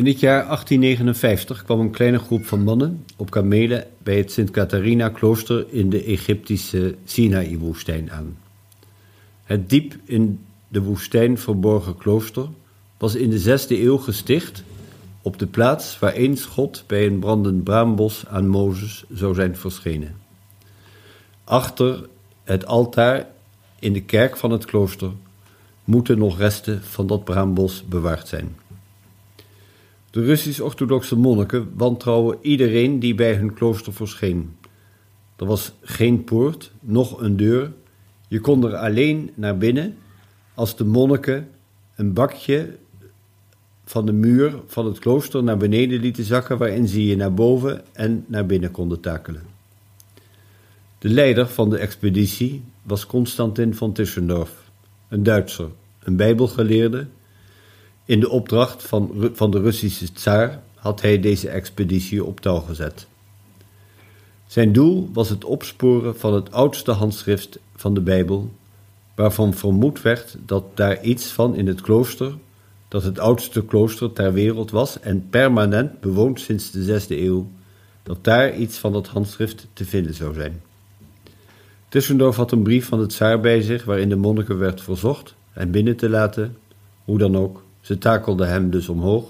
In 0.06 0.12
het 0.12 0.20
jaar 0.20 0.44
1859 0.44 1.64
kwam 1.64 1.80
een 1.80 1.90
kleine 1.90 2.18
groep 2.18 2.46
van 2.46 2.62
mannen 2.62 3.04
op 3.16 3.30
kamelen 3.30 3.86
bij 4.02 4.16
het 4.16 4.32
Sint-Catharina-klooster 4.32 5.66
in 5.70 5.90
de 5.90 6.04
Egyptische 6.04 6.94
Sinaï-woestijn 7.04 8.10
aan. 8.12 8.36
Het 9.44 9.70
diep 9.70 9.96
in 10.04 10.44
de 10.68 10.82
woestijn 10.82 11.38
verborgen 11.38 11.96
klooster 11.96 12.48
was 12.98 13.14
in 13.14 13.30
de 13.30 13.38
zesde 13.38 13.82
eeuw 13.82 13.96
gesticht 13.96 14.62
op 15.22 15.38
de 15.38 15.46
plaats 15.46 15.98
waar 15.98 16.12
eens 16.12 16.44
God 16.44 16.84
bij 16.86 17.06
een 17.06 17.18
brandend 17.18 17.64
braambos 17.64 18.26
aan 18.26 18.46
Mozes 18.46 19.04
zou 19.12 19.34
zijn 19.34 19.56
verschenen. 19.56 20.16
Achter 21.44 22.08
het 22.44 22.66
altaar 22.66 23.26
in 23.78 23.92
de 23.92 24.02
kerk 24.02 24.36
van 24.36 24.50
het 24.50 24.64
klooster 24.64 25.10
moeten 25.84 26.18
nog 26.18 26.38
resten 26.38 26.82
van 26.82 27.06
dat 27.06 27.24
braambos 27.24 27.84
bewaard 27.88 28.28
zijn. 28.28 28.65
De 30.16 30.24
Russisch-orthodoxe 30.24 31.16
monniken 31.16 31.70
wantrouwen 31.74 32.38
iedereen 32.40 32.98
die 32.98 33.14
bij 33.14 33.34
hun 33.34 33.54
klooster 33.54 33.92
verscheen. 33.92 34.56
Er 35.36 35.46
was 35.46 35.72
geen 35.82 36.24
poort, 36.24 36.72
noch 36.80 37.20
een 37.20 37.36
deur. 37.36 37.72
Je 38.28 38.40
kon 38.40 38.64
er 38.64 38.76
alleen 38.76 39.30
naar 39.34 39.58
binnen 39.58 39.96
als 40.54 40.76
de 40.76 40.84
monniken 40.84 41.48
een 41.94 42.12
bakje 42.12 42.76
van 43.84 44.06
de 44.06 44.12
muur 44.12 44.60
van 44.66 44.86
het 44.86 44.98
klooster 44.98 45.42
naar 45.42 45.56
beneden 45.56 46.00
lieten 46.00 46.24
zakken, 46.24 46.58
waarin 46.58 46.88
ze 46.88 47.06
je 47.06 47.16
naar 47.16 47.34
boven 47.34 47.82
en 47.92 48.24
naar 48.26 48.46
binnen 48.46 48.70
konden 48.70 49.00
takelen. 49.00 49.42
De 50.98 51.08
leider 51.08 51.48
van 51.48 51.70
de 51.70 51.78
expeditie 51.78 52.62
was 52.82 53.06
Constantin 53.06 53.74
van 53.74 53.92
Tischendorf, 53.92 54.70
een 55.08 55.22
Duitser, 55.22 55.68
een 56.02 56.16
bijbelgeleerde. 56.16 57.06
In 58.06 58.20
de 58.20 58.28
opdracht 58.28 58.82
van, 58.82 59.30
van 59.32 59.50
de 59.50 59.60
Russische 59.60 60.12
tsaar 60.12 60.62
had 60.74 61.00
hij 61.00 61.20
deze 61.20 61.48
expeditie 61.48 62.24
op 62.24 62.40
touw 62.40 62.60
gezet. 62.60 63.06
Zijn 64.46 64.72
doel 64.72 65.10
was 65.12 65.28
het 65.28 65.44
opsporen 65.44 66.18
van 66.18 66.34
het 66.34 66.52
oudste 66.52 66.90
handschrift 66.90 67.58
van 67.74 67.94
de 67.94 68.00
Bijbel, 68.00 68.50
waarvan 69.14 69.54
vermoed 69.54 70.02
werd 70.02 70.36
dat 70.46 70.64
daar 70.74 71.02
iets 71.02 71.26
van 71.26 71.56
in 71.56 71.66
het 71.66 71.80
klooster, 71.80 72.34
dat 72.88 73.02
het 73.02 73.18
oudste 73.18 73.64
klooster 73.64 74.12
ter 74.12 74.32
wereld 74.32 74.70
was 74.70 75.00
en 75.00 75.26
permanent 75.30 76.00
bewoond 76.00 76.40
sinds 76.40 76.70
de 76.70 76.82
zesde 76.82 77.20
eeuw, 77.20 77.48
dat 78.02 78.24
daar 78.24 78.56
iets 78.56 78.78
van 78.78 78.92
dat 78.92 79.06
handschrift 79.06 79.66
te 79.72 79.84
vinden 79.84 80.14
zou 80.14 80.34
zijn. 80.34 80.62
Tussendorf 81.88 82.36
had 82.36 82.52
een 82.52 82.62
brief 82.62 82.86
van 82.86 83.00
het 83.00 83.08
tsaar 83.08 83.40
bij 83.40 83.60
zich 83.60 83.84
waarin 83.84 84.08
de 84.08 84.16
monniken 84.16 84.58
werd 84.58 84.80
verzocht 84.80 85.34
hem 85.50 85.70
binnen 85.70 85.96
te 85.96 86.08
laten, 86.08 86.56
hoe 87.04 87.18
dan 87.18 87.36
ook. 87.36 87.65
Ze 87.86 87.98
takelden 87.98 88.48
hem 88.48 88.70
dus 88.70 88.88
omhoog. 88.88 89.24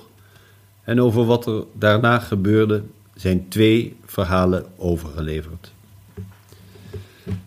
En 0.84 1.00
over 1.00 1.24
wat 1.24 1.46
er 1.46 1.64
daarna 1.72 2.18
gebeurde 2.18 2.82
zijn 3.14 3.48
twee 3.48 3.96
verhalen 4.04 4.66
overgeleverd. 4.76 5.72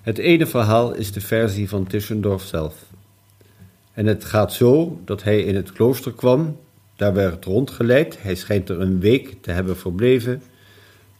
Het 0.01 0.17
ene 0.17 0.45
verhaal 0.45 0.93
is 0.95 1.11
de 1.11 1.21
versie 1.21 1.69
van 1.69 1.87
Tischendorf 1.87 2.43
zelf. 2.43 2.85
En 3.93 4.05
het 4.05 4.25
gaat 4.25 4.53
zo 4.53 4.99
dat 5.05 5.23
hij 5.23 5.41
in 5.41 5.55
het 5.55 5.71
klooster 5.71 6.13
kwam, 6.13 6.57
daar 6.95 7.13
werd 7.13 7.45
rondgeleid, 7.45 8.21
hij 8.21 8.35
schijnt 8.35 8.69
er 8.69 8.81
een 8.81 8.99
week 8.99 9.37
te 9.41 9.51
hebben 9.51 9.77
verbleven. 9.77 10.41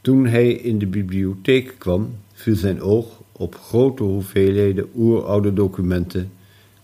Toen 0.02 0.26
hij 0.26 0.52
in 0.52 0.80
de 0.80 0.88
bibliotheek 0.88 1.76
kwam, 1.78 2.16
viel 2.34 2.56
zijn 2.56 2.82
oog 2.82 3.22
op 3.32 3.56
grote 3.56 4.04
hoeveelheden 4.04 4.90
oeroude 4.96 5.54
documenten 5.54 6.32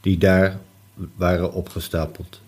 die 0.02 0.18
daar 0.18 0.60
waren 1.16 1.54
opgestapeld. 1.54 2.44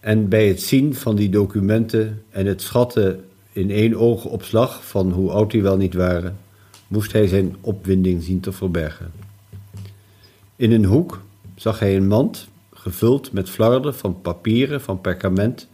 En 0.00 0.28
bij 0.28 0.48
het 0.48 0.60
zien 0.60 0.94
van 0.94 1.16
die 1.16 1.28
documenten 1.28 2.22
en 2.30 2.46
het 2.46 2.62
schatten 2.62 3.24
in 3.52 3.70
één 3.70 3.94
oogopslag 3.94 4.86
van 4.86 5.10
hoe 5.10 5.30
oud 5.30 5.50
die 5.50 5.62
wel 5.62 5.76
niet 5.76 5.94
waren, 5.94 6.36
moest 6.88 7.12
hij 7.12 7.26
zijn 7.26 7.56
opwinding 7.60 8.22
zien 8.22 8.40
te 8.40 8.52
verbergen. 8.52 9.12
In 10.56 10.72
een 10.72 10.84
hoek 10.84 11.22
zag 11.54 11.78
hij 11.78 11.96
een 11.96 12.06
mand 12.06 12.48
gevuld 12.72 13.32
met 13.32 13.50
flarden 13.50 13.94
van 13.94 14.20
papieren 14.20 14.80
van 14.80 15.00
perkament, 15.00 15.68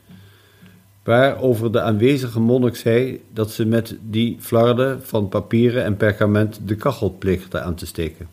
waarover 1.03 1.73
de 1.73 1.81
aanwezige 1.81 2.41
monnik 2.41 2.77
zei 2.77 3.21
dat 3.33 3.51
ze 3.51 3.65
met 3.65 3.97
die 4.01 4.37
flarden 4.41 5.03
van 5.03 5.29
papieren 5.29 5.85
en 5.85 5.97
perkament 5.97 6.61
de 6.65 6.75
kachel 6.75 7.17
pleegden 7.19 7.65
aan 7.65 7.75
te 7.75 7.87
steken. 7.87 8.29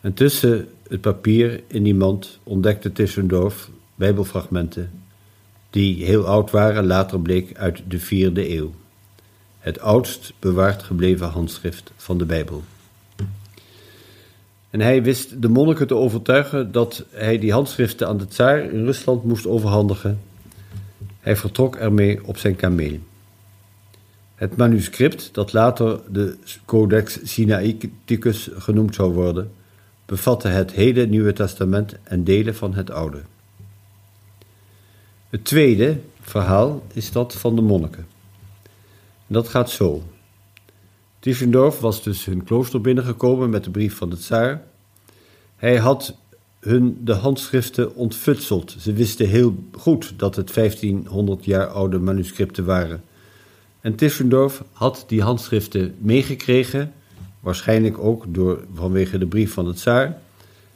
En 0.00 0.14
tussen 0.14 0.68
het 0.88 1.00
papier 1.00 1.62
in 1.66 1.82
die 1.82 1.94
mand 1.94 2.38
ontdekte 2.42 2.92
Tischendorf 2.92 3.70
bijbelfragmenten 4.00 4.90
die 5.70 6.04
heel 6.04 6.26
oud 6.26 6.50
waren, 6.50 6.86
later 6.86 7.20
bleek 7.20 7.56
uit 7.56 7.82
de 7.88 7.98
vierde 7.98 8.56
eeuw. 8.56 8.74
Het 9.58 9.80
oudst 9.80 10.32
bewaard 10.38 10.82
gebleven 10.82 11.28
handschrift 11.28 11.92
van 11.96 12.18
de 12.18 12.24
Bijbel. 12.24 12.62
En 14.70 14.80
hij 14.80 15.02
wist 15.02 15.42
de 15.42 15.48
monniken 15.48 15.86
te 15.86 15.94
overtuigen 15.94 16.72
dat 16.72 17.04
hij 17.10 17.38
die 17.38 17.52
handschriften 17.52 18.08
aan 18.08 18.16
de 18.16 18.26
tsaar 18.26 18.72
in 18.72 18.84
Rusland 18.84 19.24
moest 19.24 19.46
overhandigen. 19.46 20.20
Hij 21.20 21.36
vertrok 21.36 21.76
ermee 21.76 22.26
op 22.26 22.36
zijn 22.36 22.56
kameel. 22.56 22.98
Het 24.34 24.56
manuscript, 24.56 25.28
dat 25.32 25.52
later 25.52 26.00
de 26.08 26.36
Codex 26.64 27.18
Sinaiticus 27.22 28.50
genoemd 28.54 28.94
zou 28.94 29.12
worden, 29.12 29.50
bevatte 30.06 30.48
het 30.48 30.72
hele 30.72 31.06
Nieuwe 31.06 31.32
Testament 31.32 31.96
en 32.02 32.24
delen 32.24 32.54
van 32.54 32.74
het 32.74 32.90
Oude. 32.90 33.22
Het 35.30 35.44
tweede 35.44 36.00
verhaal 36.20 36.82
is 36.92 37.12
dat 37.12 37.34
van 37.34 37.56
de 37.56 37.62
monniken. 37.62 38.06
En 39.26 39.34
dat 39.34 39.48
gaat 39.48 39.70
zo. 39.70 40.02
Tischendorf 41.18 41.78
was 41.78 42.02
dus 42.02 42.24
hun 42.24 42.44
klooster 42.44 42.80
binnengekomen 42.80 43.50
met 43.50 43.64
de 43.64 43.70
brief 43.70 43.96
van 43.96 44.10
de 44.10 44.16
tsaar. 44.16 44.62
Hij 45.56 45.76
had 45.76 46.16
hun 46.60 46.98
de 47.04 47.12
handschriften 47.12 47.94
ontfutseld. 47.94 48.76
Ze 48.78 48.92
wisten 48.92 49.28
heel 49.28 49.54
goed 49.72 50.14
dat 50.16 50.36
het 50.36 50.54
1500 50.54 51.44
jaar 51.44 51.66
oude 51.66 51.98
manuscripten 51.98 52.64
waren. 52.64 53.02
En 53.80 53.94
Tischendorf 53.94 54.62
had 54.72 55.04
die 55.06 55.22
handschriften 55.22 55.94
meegekregen 55.98 56.92
waarschijnlijk 57.40 57.98
ook 57.98 58.24
door, 58.28 58.64
vanwege 58.74 59.18
de 59.18 59.26
brief 59.26 59.52
van 59.52 59.66
het 59.66 59.76
tsaar, 59.76 60.18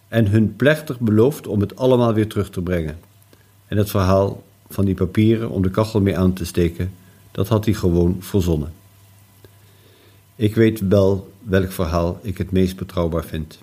en 0.08 0.26
hun 0.26 0.56
plechtig 0.56 1.00
beloofd 1.00 1.46
om 1.46 1.60
het 1.60 1.76
allemaal 1.76 2.14
weer 2.14 2.28
terug 2.28 2.50
te 2.50 2.62
brengen. 2.62 2.98
En 3.66 3.76
het 3.76 3.90
verhaal 3.90 4.42
van 4.68 4.84
die 4.84 4.94
papieren 4.94 5.50
om 5.50 5.62
de 5.62 5.70
kachel 5.70 6.00
mee 6.00 6.18
aan 6.18 6.32
te 6.32 6.44
steken, 6.44 6.92
dat 7.30 7.48
had 7.48 7.64
hij 7.64 7.74
gewoon 7.74 8.16
verzonnen. 8.20 8.72
Ik 10.36 10.54
weet 10.54 10.88
wel 10.88 11.32
welk 11.42 11.72
verhaal 11.72 12.18
ik 12.22 12.38
het 12.38 12.50
meest 12.50 12.76
betrouwbaar 12.76 13.24
vind. 13.24 13.58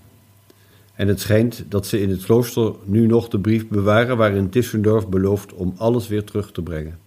En 0.95 1.07
het 1.07 1.19
schijnt 1.19 1.63
dat 1.67 1.85
ze 1.85 2.01
in 2.01 2.09
het 2.09 2.23
klooster 2.23 2.73
nu 2.83 3.07
nog 3.07 3.27
de 3.27 3.39
brief 3.39 3.67
bewaren 3.67 4.17
waarin 4.17 4.49
Tischendorf 4.49 5.07
belooft 5.07 5.53
om 5.53 5.73
alles 5.77 6.07
weer 6.07 6.23
terug 6.23 6.51
te 6.51 6.61
brengen. 6.61 6.99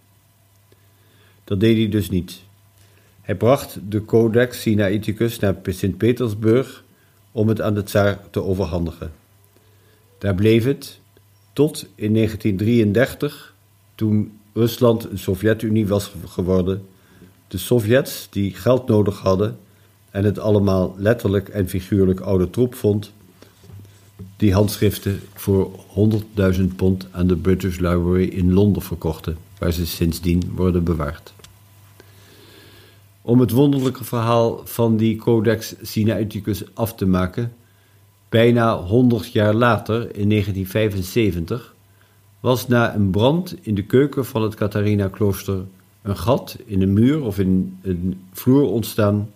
Dat 1.43 1.59
deed 1.59 1.77
hij 1.77 1.89
dus 1.89 2.09
niet. 2.09 2.43
Hij 3.21 3.35
bracht 3.35 3.79
de 3.89 4.05
Codex 4.05 4.61
Sinaiticus 4.61 5.39
naar 5.39 5.55
Sint-Petersburg 5.63 6.83
om 7.31 7.47
het 7.47 7.61
aan 7.61 7.73
de 7.73 7.83
tsaar 7.83 8.19
te 8.29 8.43
overhandigen. 8.43 9.11
Daar 10.17 10.35
bleef 10.35 10.63
het 10.63 10.99
tot 11.55 11.87
in 11.95 12.13
1933, 12.13 13.53
toen 13.95 14.31
Rusland 14.53 15.09
een 15.09 15.19
Sovjet-Unie 15.19 15.87
was 15.87 16.11
geworden. 16.25 16.85
De 17.47 17.57
Sovjets, 17.57 18.27
die 18.29 18.53
geld 18.53 18.87
nodig 18.87 19.19
hadden 19.19 19.57
en 20.09 20.23
het 20.23 20.39
allemaal 20.39 20.95
letterlijk 20.97 21.49
en 21.49 21.69
figuurlijk 21.69 22.19
oude 22.19 22.49
troep 22.49 22.75
vond, 22.75 23.11
die 24.37 24.53
handschriften 24.53 25.19
voor 25.33 25.71
100.000 26.57 26.61
pond 26.75 27.07
aan 27.11 27.27
de 27.27 27.35
British 27.35 27.77
Library 27.77 28.27
in 28.27 28.53
Londen 28.53 28.81
verkochten, 28.81 29.37
waar 29.57 29.71
ze 29.71 29.85
sindsdien 29.85 30.51
worden 30.55 30.83
bewaard. 30.83 31.33
Om 33.21 33.39
het 33.39 33.51
wonderlijke 33.51 34.03
verhaal 34.03 34.61
van 34.63 34.97
die 34.97 35.15
Codex 35.15 35.75
Sinaiticus 35.81 36.63
af 36.73 36.95
te 36.95 37.05
maken, 37.05 37.53
bijna 38.35 38.77
100 38.77 39.31
jaar 39.31 39.53
later, 39.53 39.95
in 39.95 40.29
1975, 40.29 41.75
was 42.39 42.67
na 42.67 42.95
een 42.95 43.09
brand 43.09 43.55
in 43.61 43.75
de 43.75 43.83
keuken 43.83 44.25
van 44.25 44.41
het 44.41 44.55
Catharina-klooster 44.55 45.65
een 46.01 46.17
gat 46.17 46.57
in 46.65 46.81
een 46.81 46.93
muur 46.93 47.23
of 47.23 47.39
in 47.39 47.77
een 47.81 48.21
vloer 48.31 48.69
ontstaan, 48.71 49.31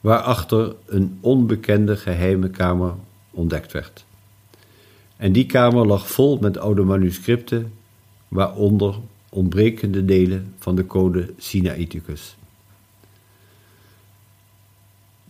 waarachter 0.00 0.74
een 0.86 1.18
onbekende 1.20 1.96
geheime 1.96 2.50
kamer 2.50 2.94
ontdekt 3.30 3.72
werd. 3.72 4.04
En 5.16 5.32
die 5.32 5.46
kamer 5.46 5.86
lag 5.86 6.08
vol 6.08 6.38
met 6.38 6.58
oude 6.58 6.82
manuscripten, 6.82 7.72
waaronder 8.28 8.94
ontbrekende 9.28 10.04
delen 10.04 10.54
van 10.58 10.76
de 10.76 10.86
code 10.86 11.32
Sinaiticus. 11.38 12.36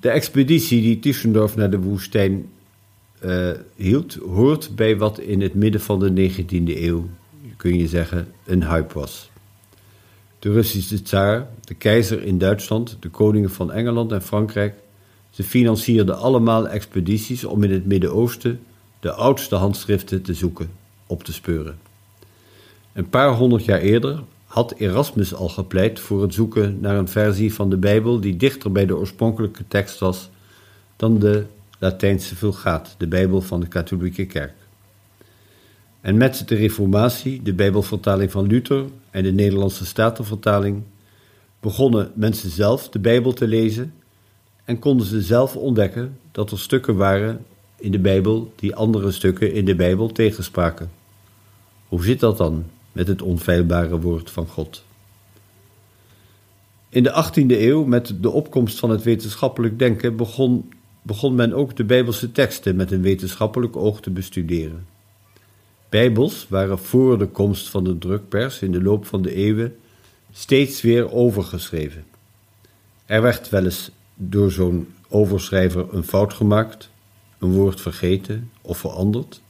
De 0.01 0.11
expeditie 0.11 0.83
die 0.83 0.99
Tischendorf 0.99 1.57
naar 1.57 1.71
de 1.71 1.81
woestijn 1.81 2.47
uh, 3.25 3.51
hield, 3.75 4.15
hoort 4.15 4.77
bij 4.77 4.97
wat 4.97 5.19
in 5.19 5.41
het 5.41 5.55
midden 5.55 5.81
van 5.81 5.99
de 5.99 6.31
19e 6.31 6.83
eeuw, 6.83 7.07
kun 7.57 7.79
je 7.79 7.89
zeggen, 7.89 8.33
een 8.45 8.65
hype 8.65 8.95
was. 8.95 9.31
De 10.39 10.53
Russische 10.53 11.03
tsaar, 11.03 11.49
de 11.65 11.75
keizer 11.75 12.23
in 12.23 12.39
Duitsland, 12.39 12.97
de 13.01 13.09
koningen 13.09 13.51
van 13.51 13.73
Engeland 13.73 14.13
en 14.13 14.23
Frankrijk, 14.23 14.75
ze 15.31 15.43
financierden 15.43 16.19
allemaal 16.19 16.69
expedities 16.69 17.45
om 17.45 17.63
in 17.63 17.71
het 17.71 17.87
Midden-Oosten 17.87 18.61
de 19.01 19.13
oudste 19.13 19.55
handschriften 19.55 20.23
te 20.23 20.35
zoeken, 20.35 20.71
op 21.07 21.25
te 21.25 21.33
speuren. 21.33 21.79
Een 22.93 23.09
paar 23.09 23.35
honderd 23.35 23.65
jaar 23.65 23.81
eerder 23.81 24.23
had 24.45 24.73
Erasmus 24.73 25.35
al 25.35 25.49
gepleit 25.49 26.01
voor 26.01 26.23
het 26.23 26.35
zoeken 26.35 26.81
naar 26.81 26.97
een 26.97 27.09
versie 27.09 27.55
van 27.55 27.71
de 27.71 27.77
Bijbel 27.77 28.21
die 28.21 28.37
dichter 28.37 28.73
bij 28.73 28.87
de 28.87 28.97
oorspronkelijke 28.97 29.65
tekst 29.69 29.99
was 29.99 30.31
dan 30.97 31.19
de 31.19 31.45
Latijnse 31.79 32.37
Vulgaat, 32.37 32.95
de 32.99 33.07
Bijbel 33.07 33.41
van 33.41 33.61
de 33.61 33.69
katholieke 33.69 34.27
kerk. 34.27 34.55
En 36.01 36.17
met 36.17 36.49
de 36.49 36.55
Reformatie, 36.55 37.43
de 37.43 37.55
Bijbelvertaling 37.55 38.31
van 38.31 38.47
Luther 38.47 38.85
en 39.11 39.23
de 39.23 39.33
Nederlandse 39.33 39.87
Statenvertaling 39.87 40.83
begonnen 41.61 42.13
mensen 42.15 42.51
zelf 42.51 42.89
de 42.89 42.99
Bijbel 42.99 43.33
te 43.33 43.47
lezen 43.47 43.95
en 44.65 44.79
konden 44.79 45.07
ze 45.07 45.23
zelf 45.23 45.57
ontdekken 45.57 46.19
dat 46.33 46.51
er 46.51 46.59
stukken 46.59 46.97
waren 46.97 47.45
in 47.79 47.91
de 47.91 47.99
Bijbel 47.99 48.53
die 48.57 48.75
andere 48.75 49.13
stukken 49.13 49.53
in 49.53 49.65
de 49.65 49.75
Bijbel 49.75 50.13
tegenspraken. 50.13 50.91
Hoe 51.89 52.05
zit 52.05 52.21
dat 52.21 52.39
dan 52.39 52.65
met 52.93 53.09
het 53.09 53.23
onfeilbare 53.23 54.01
woord 54.01 54.31
van 54.31 54.47
God? 54.47 54.85
In 56.89 57.03
de 57.03 57.25
18e 57.25 57.61
eeuw, 57.61 57.85
met 57.85 58.15
de 58.21 58.31
opkomst 58.31 58.79
van 58.79 58.91
het 58.91 59.03
wetenschappelijk 59.03 59.79
denken, 59.79 60.17
begon, 60.17 60.73
begon 61.07 61.35
men 61.35 61.53
ook 61.53 61.77
de 61.77 61.85
Bijbelse 61.85 62.33
teksten 62.33 62.77
met 62.77 62.91
een 62.91 63.03
wetenschappelijk 63.03 63.77
oog 63.77 64.01
te 64.01 64.11
bestuderen. 64.11 64.87
Bijbels 65.89 66.47
waren 66.49 66.79
voor 66.79 67.19
de 67.19 67.27
komst 67.27 67.69
van 67.69 67.85
de 67.85 67.99
drukpers 67.99 68.63
in 68.63 68.73
de 68.73 68.83
loop 68.83 69.07
van 69.07 69.23
de 69.23 69.35
eeuwen 69.35 69.77
steeds 70.33 70.83
weer 70.83 71.13
overgeschreven. 71.13 72.05
Er 73.05 73.23
werd 73.23 73.49
wel 73.49 73.65
eens 73.65 73.91
door 74.15 74.51
zo'n 74.51 74.89
overschrijver 75.09 75.95
een 75.95 76.05
fout 76.05 76.33
gemaakt, 76.33 76.91
een 77.39 77.53
woord 77.53 77.81
vergeten 77.81 78.51
of 78.61 78.79
veranderd. 78.79 79.41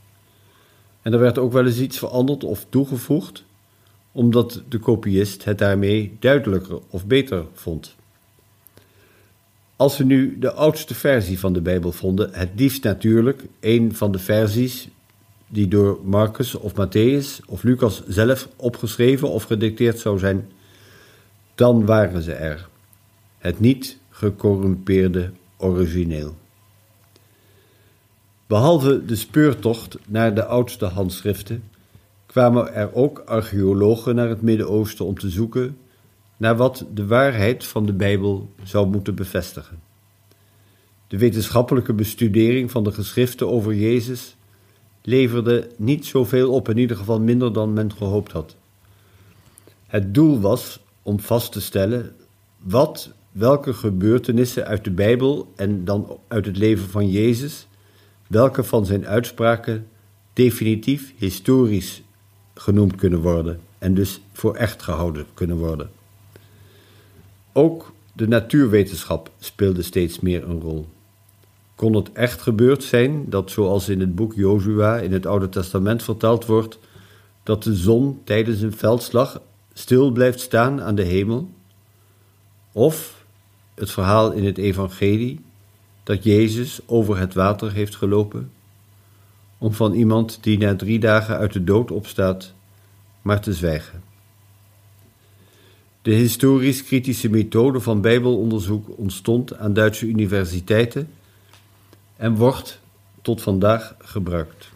En 1.02 1.12
er 1.12 1.18
werd 1.18 1.38
ook 1.38 1.52
wel 1.52 1.66
eens 1.66 1.78
iets 1.78 1.98
veranderd 1.98 2.44
of 2.44 2.66
toegevoegd, 2.68 3.44
omdat 4.12 4.62
de 4.68 4.78
kopiist 4.78 5.44
het 5.44 5.58
daarmee 5.58 6.16
duidelijker 6.20 6.78
of 6.90 7.06
beter 7.06 7.44
vond. 7.52 7.96
Als 9.76 9.96
we 9.96 10.04
nu 10.04 10.38
de 10.38 10.52
oudste 10.52 10.94
versie 10.94 11.38
van 11.38 11.52
de 11.52 11.60
Bijbel 11.60 11.92
vonden, 11.92 12.30
het 12.32 12.50
liefst 12.56 12.84
natuurlijk 12.84 13.44
een 13.60 13.94
van 13.94 14.12
de 14.12 14.18
versies 14.18 14.88
die 15.48 15.68
door 15.68 16.00
Marcus 16.04 16.54
of 16.54 16.72
Matthäus 16.72 17.44
of 17.46 17.62
Lucas 17.62 18.02
zelf 18.06 18.48
opgeschreven 18.56 19.28
of 19.28 19.44
gedicteerd 19.44 19.98
zou 19.98 20.18
zijn, 20.18 20.50
dan 21.54 21.86
waren 21.86 22.22
ze 22.22 22.32
er. 22.32 22.68
Het 23.38 23.60
niet 23.60 23.98
gecorrumpeerde 24.10 25.30
origineel. 25.56 26.36
Behalve 28.46 29.04
de 29.04 29.16
speurtocht 29.16 29.98
naar 30.06 30.34
de 30.34 30.44
oudste 30.44 30.84
handschriften, 30.84 31.62
kwamen 32.26 32.74
er 32.74 32.94
ook 32.94 33.18
archeologen 33.18 34.14
naar 34.14 34.28
het 34.28 34.42
Midden-Oosten 34.42 35.04
om 35.04 35.18
te 35.18 35.30
zoeken 35.30 35.76
naar 36.36 36.56
wat 36.56 36.84
de 36.94 37.06
waarheid 37.06 37.64
van 37.64 37.86
de 37.86 37.92
Bijbel 37.92 38.52
zou 38.62 38.86
moeten 38.86 39.14
bevestigen. 39.14 39.80
De 41.06 41.18
wetenschappelijke 41.18 41.92
bestudering 41.92 42.70
van 42.70 42.84
de 42.84 42.92
geschriften 42.92 43.48
over 43.48 43.74
Jezus 43.74 44.36
leverde 45.02 45.70
niet 45.76 46.06
zoveel 46.06 46.52
op, 46.52 46.68
in 46.68 46.78
ieder 46.78 46.96
geval 46.96 47.20
minder 47.20 47.52
dan 47.52 47.72
men 47.72 47.92
gehoopt 47.92 48.32
had. 48.32 48.56
Het 49.86 50.14
doel 50.14 50.40
was 50.40 50.80
om 51.02 51.20
vast 51.20 51.52
te 51.52 51.60
stellen 51.60 52.14
wat 52.58 53.10
welke 53.32 53.74
gebeurtenissen 53.74 54.66
uit 54.66 54.84
de 54.84 54.90
Bijbel 54.90 55.52
en 55.56 55.84
dan 55.84 56.18
uit 56.28 56.46
het 56.46 56.56
leven 56.56 56.88
van 56.88 57.10
Jezus, 57.10 57.66
welke 58.26 58.64
van 58.64 58.86
zijn 58.86 59.06
uitspraken 59.06 59.86
definitief 60.32 61.12
historisch 61.16 62.02
genoemd 62.54 62.94
kunnen 62.94 63.20
worden 63.20 63.60
en 63.78 63.94
dus 63.94 64.20
voor 64.32 64.54
echt 64.54 64.82
gehouden 64.82 65.26
kunnen 65.34 65.56
worden. 65.56 65.90
Ook 67.56 67.92
de 68.12 68.28
natuurwetenschap 68.28 69.30
speelde 69.38 69.82
steeds 69.82 70.20
meer 70.20 70.48
een 70.48 70.60
rol. 70.60 70.86
Kon 71.74 71.94
het 71.94 72.12
echt 72.12 72.42
gebeurd 72.42 72.82
zijn 72.82 73.30
dat, 73.30 73.50
zoals 73.50 73.88
in 73.88 74.00
het 74.00 74.14
boek 74.14 74.34
Jozua 74.34 74.98
in 74.98 75.12
het 75.12 75.26
Oude 75.26 75.48
Testament 75.48 76.02
verteld 76.02 76.46
wordt, 76.46 76.78
dat 77.42 77.62
de 77.62 77.74
zon 77.74 78.20
tijdens 78.24 78.60
een 78.60 78.76
veldslag 78.76 79.40
stil 79.72 80.10
blijft 80.10 80.40
staan 80.40 80.82
aan 80.82 80.94
de 80.94 81.02
hemel? 81.02 81.50
Of 82.72 83.24
het 83.74 83.90
verhaal 83.90 84.32
in 84.32 84.44
het 84.44 84.58
Evangelie 84.58 85.40
dat 86.02 86.24
Jezus 86.24 86.80
over 86.86 87.18
het 87.18 87.34
water 87.34 87.72
heeft 87.72 87.96
gelopen, 87.96 88.50
om 89.58 89.72
van 89.72 89.92
iemand 89.92 90.38
die 90.40 90.58
na 90.58 90.76
drie 90.76 90.98
dagen 90.98 91.36
uit 91.36 91.52
de 91.52 91.64
dood 91.64 91.90
opstaat, 91.90 92.52
maar 93.22 93.40
te 93.40 93.52
zwijgen. 93.52 94.02
De 96.06 96.14
historisch-kritische 96.14 97.28
methode 97.28 97.80
van 97.80 98.00
Bijbelonderzoek 98.00 98.98
ontstond 98.98 99.56
aan 99.56 99.72
Duitse 99.72 100.06
universiteiten 100.06 101.08
en 102.16 102.34
wordt 102.34 102.80
tot 103.22 103.42
vandaag 103.42 103.94
gebruikt. 103.98 104.68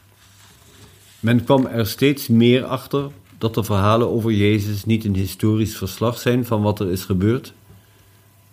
Men 1.21 1.45
kwam 1.45 1.66
er 1.66 1.87
steeds 1.87 2.29
meer 2.29 2.64
achter 2.64 3.11
dat 3.38 3.55
de 3.55 3.64
verhalen 3.64 4.09
over 4.09 4.33
Jezus 4.33 4.85
niet 4.85 5.05
een 5.05 5.14
historisch 5.14 5.77
verslag 5.77 6.19
zijn 6.19 6.47
van 6.47 6.62
wat 6.62 6.81
er 6.81 6.90
is 6.90 7.05
gebeurd, 7.05 7.53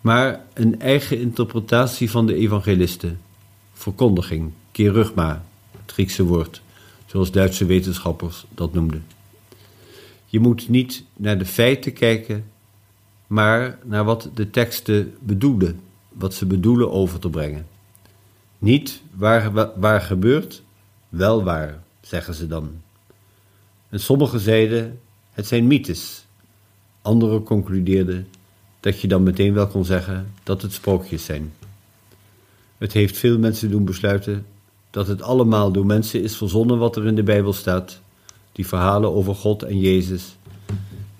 maar 0.01 0.45
een 0.53 0.81
eigen 0.81 1.19
interpretatie 1.19 2.09
van 2.11 2.25
de 2.25 2.35
evangelisten. 2.35 3.19
Verkondiging, 3.73 4.51
kerugma, 4.71 5.45
het 5.71 5.91
Griekse 5.91 6.23
woord, 6.23 6.61
zoals 7.05 7.31
Duitse 7.31 7.65
wetenschappers 7.65 8.45
dat 8.55 8.73
noemden. 8.73 9.05
Je 10.25 10.39
moet 10.39 10.69
niet 10.69 11.03
naar 11.15 11.37
de 11.37 11.45
feiten 11.45 11.93
kijken, 11.93 12.55
maar 13.27 13.79
naar 13.83 14.03
wat 14.03 14.29
de 14.33 14.49
teksten 14.49 15.15
bedoelen, 15.19 15.79
wat 16.13 16.33
ze 16.33 16.45
bedoelen 16.45 16.91
over 16.91 17.19
te 17.19 17.29
brengen. 17.29 17.67
Niet 18.57 19.01
waar, 19.13 19.71
waar 19.79 20.01
gebeurt, 20.01 20.63
wel 21.09 21.43
waar, 21.43 21.83
zeggen 22.01 22.33
ze 22.33 22.47
dan. 22.47 22.69
En 23.89 23.99
sommigen 23.99 24.39
zeiden, 24.39 24.99
het 25.31 25.47
zijn 25.47 25.67
mythes. 25.67 26.25
Anderen 27.01 27.43
concludeerden, 27.43 28.27
dat 28.79 29.01
je 29.01 29.07
dan 29.07 29.23
meteen 29.23 29.53
wel 29.53 29.67
kon 29.67 29.85
zeggen 29.85 30.33
dat 30.43 30.61
het 30.61 30.73
sprookjes 30.73 31.25
zijn. 31.25 31.53
Het 32.77 32.93
heeft 32.93 33.17
veel 33.17 33.39
mensen 33.39 33.71
doen 33.71 33.85
besluiten 33.85 34.45
dat 34.89 35.07
het 35.07 35.21
allemaal 35.21 35.71
door 35.71 35.85
mensen 35.85 36.23
is 36.23 36.35
verzonnen 36.35 36.77
wat 36.77 36.95
er 36.95 37.05
in 37.05 37.15
de 37.15 37.23
Bijbel 37.23 37.53
staat, 37.53 38.01
die 38.51 38.67
verhalen 38.67 39.13
over 39.13 39.35
God 39.35 39.63
en 39.63 39.79
Jezus, 39.79 40.36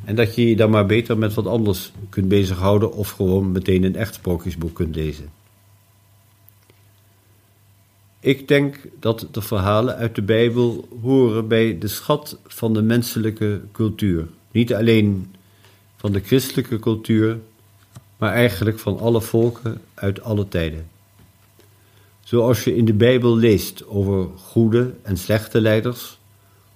en 0.08 0.16
dat 0.16 0.36
je 0.36 0.50
je 0.50 0.56
dan 0.56 0.70
maar 0.70 0.86
beter 0.86 1.18
met 1.18 1.34
wat 1.34 1.48
anders 1.48 1.92
kunt 2.10 2.28
bezighouden 2.28 2.94
of 2.94 3.10
gewoon 3.10 3.52
meteen 3.52 3.84
een 3.84 3.96
echt 3.96 4.14
sprookjesboek 4.14 4.74
kunt 4.76 4.96
lezen. 4.96 5.30
Ik 8.20 8.48
denk 8.48 8.78
dat 9.00 9.28
de 9.32 9.42
verhalen 9.42 9.96
uit 9.96 10.16
de 10.16 10.22
Bijbel 10.22 10.88
horen 11.02 11.48
bij 11.48 11.78
de 11.78 11.88
schat 11.88 12.38
van 12.46 12.74
de 12.74 12.82
menselijke 12.82 13.62
cultuur. 13.72 14.28
Niet 14.52 14.74
alleen 14.74 15.36
van 15.96 16.12
de 16.12 16.20
christelijke 16.20 16.80
cultuur, 16.80 17.40
maar 18.18 18.34
eigenlijk 18.34 18.80
van 18.80 19.00
alle 19.00 19.22
volken 19.22 19.82
uit 19.94 20.22
alle 20.22 20.48
tijden. 20.48 20.88
Zoals 22.24 22.64
je 22.64 22.76
in 22.76 22.86
de 22.86 22.94
Bijbel 22.94 23.38
leest 23.38 23.88
over 23.88 24.28
goede 24.36 24.94
en 25.02 25.18
slechte 25.18 25.62
leiders, 25.62 26.20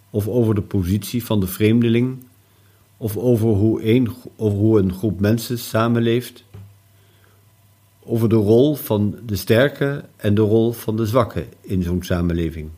of 0.09 0.27
over 0.27 0.55
de 0.55 0.61
positie 0.61 1.25
van 1.25 1.39
de 1.39 1.47
vreemdeling, 1.47 2.17
of 3.01 3.17
over 3.17 3.47
hoe 3.47 3.83
een, 3.85 4.09
hoe 4.35 4.79
een 4.79 4.93
groep 4.93 5.19
mensen 5.19 5.57
samenleeft, 5.57 6.43
over 8.03 8.29
de 8.29 8.35
rol 8.35 8.75
van 8.75 9.15
de 9.25 9.35
sterke 9.35 10.03
en 10.15 10.33
de 10.33 10.41
rol 10.41 10.71
van 10.71 10.97
de 10.97 11.05
zwakke 11.05 11.45
in 11.61 11.83
zo'n 11.83 12.03
samenleving. 12.03 12.69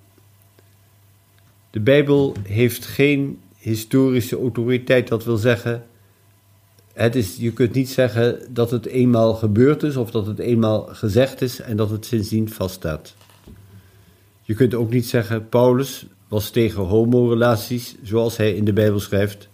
De 1.70 1.80
Bijbel 1.80 2.36
heeft 2.44 2.86
geen 2.86 3.40
historische 3.58 4.38
autoriteit, 4.38 5.08
dat 5.08 5.24
wil 5.24 5.38
zeggen, 5.38 5.86
het 6.94 7.16
is, 7.16 7.38
je 7.38 7.54
kunt 7.54 7.74
niet 7.74 7.90
zeggen 7.90 8.40
dat 8.50 8.72
het 8.72 8.86
eenmaal 8.86 9.34
gebeurd 9.34 9.84
is 9.84 9.96
of 9.96 10.12
dat 10.12 10.26
het 10.26 10.40
eenmaal 10.40 10.82
gezegd 10.92 11.42
is 11.42 11.60
en 11.60 11.78
dat 11.78 11.90
het 11.90 12.06
sindsdien 12.06 12.50
vaststaat. 12.50 13.16
Je 14.42 14.54
kunt 14.54 14.74
ook 14.74 14.90
niet 14.90 15.06
zeggen, 15.06 15.50
Paulus 15.50 16.06
was 16.28 16.50
tegen 16.50 16.84
homorelaties 16.84 17.96
zoals 18.04 18.38
hij 18.38 18.54
in 18.54 18.66
de 18.66 18.74
Bijbel 18.74 19.00
schrijft, 19.00 19.52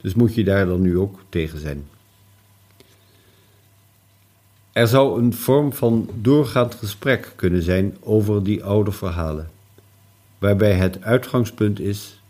dus 0.00 0.14
moet 0.14 0.34
je 0.34 0.44
daar 0.44 0.66
dan 0.66 0.80
nu 0.80 0.98
ook 0.98 1.20
tegen 1.28 1.58
zijn. 1.58 1.88
Er 4.72 4.88
zou 4.88 5.22
een 5.22 5.34
vorm 5.34 5.72
van 5.72 6.08
doorgaand 6.14 6.74
gesprek 6.74 7.32
kunnen 7.36 7.62
zijn 7.62 7.96
over 8.00 8.44
die 8.44 8.64
oude 8.64 8.92
verhalen, 8.92 9.50
waarbij 10.38 10.72
het 10.72 11.02
uitgangspunt 11.02 11.80
is 11.80 12.20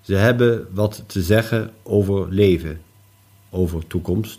Ze 0.00 0.14
hebben 0.14 0.68
wat 0.72 1.04
te 1.06 1.22
zeggen 1.22 1.72
over 1.82 2.28
leven, 2.28 2.80
over 3.50 3.86
toekomst, 3.86 4.38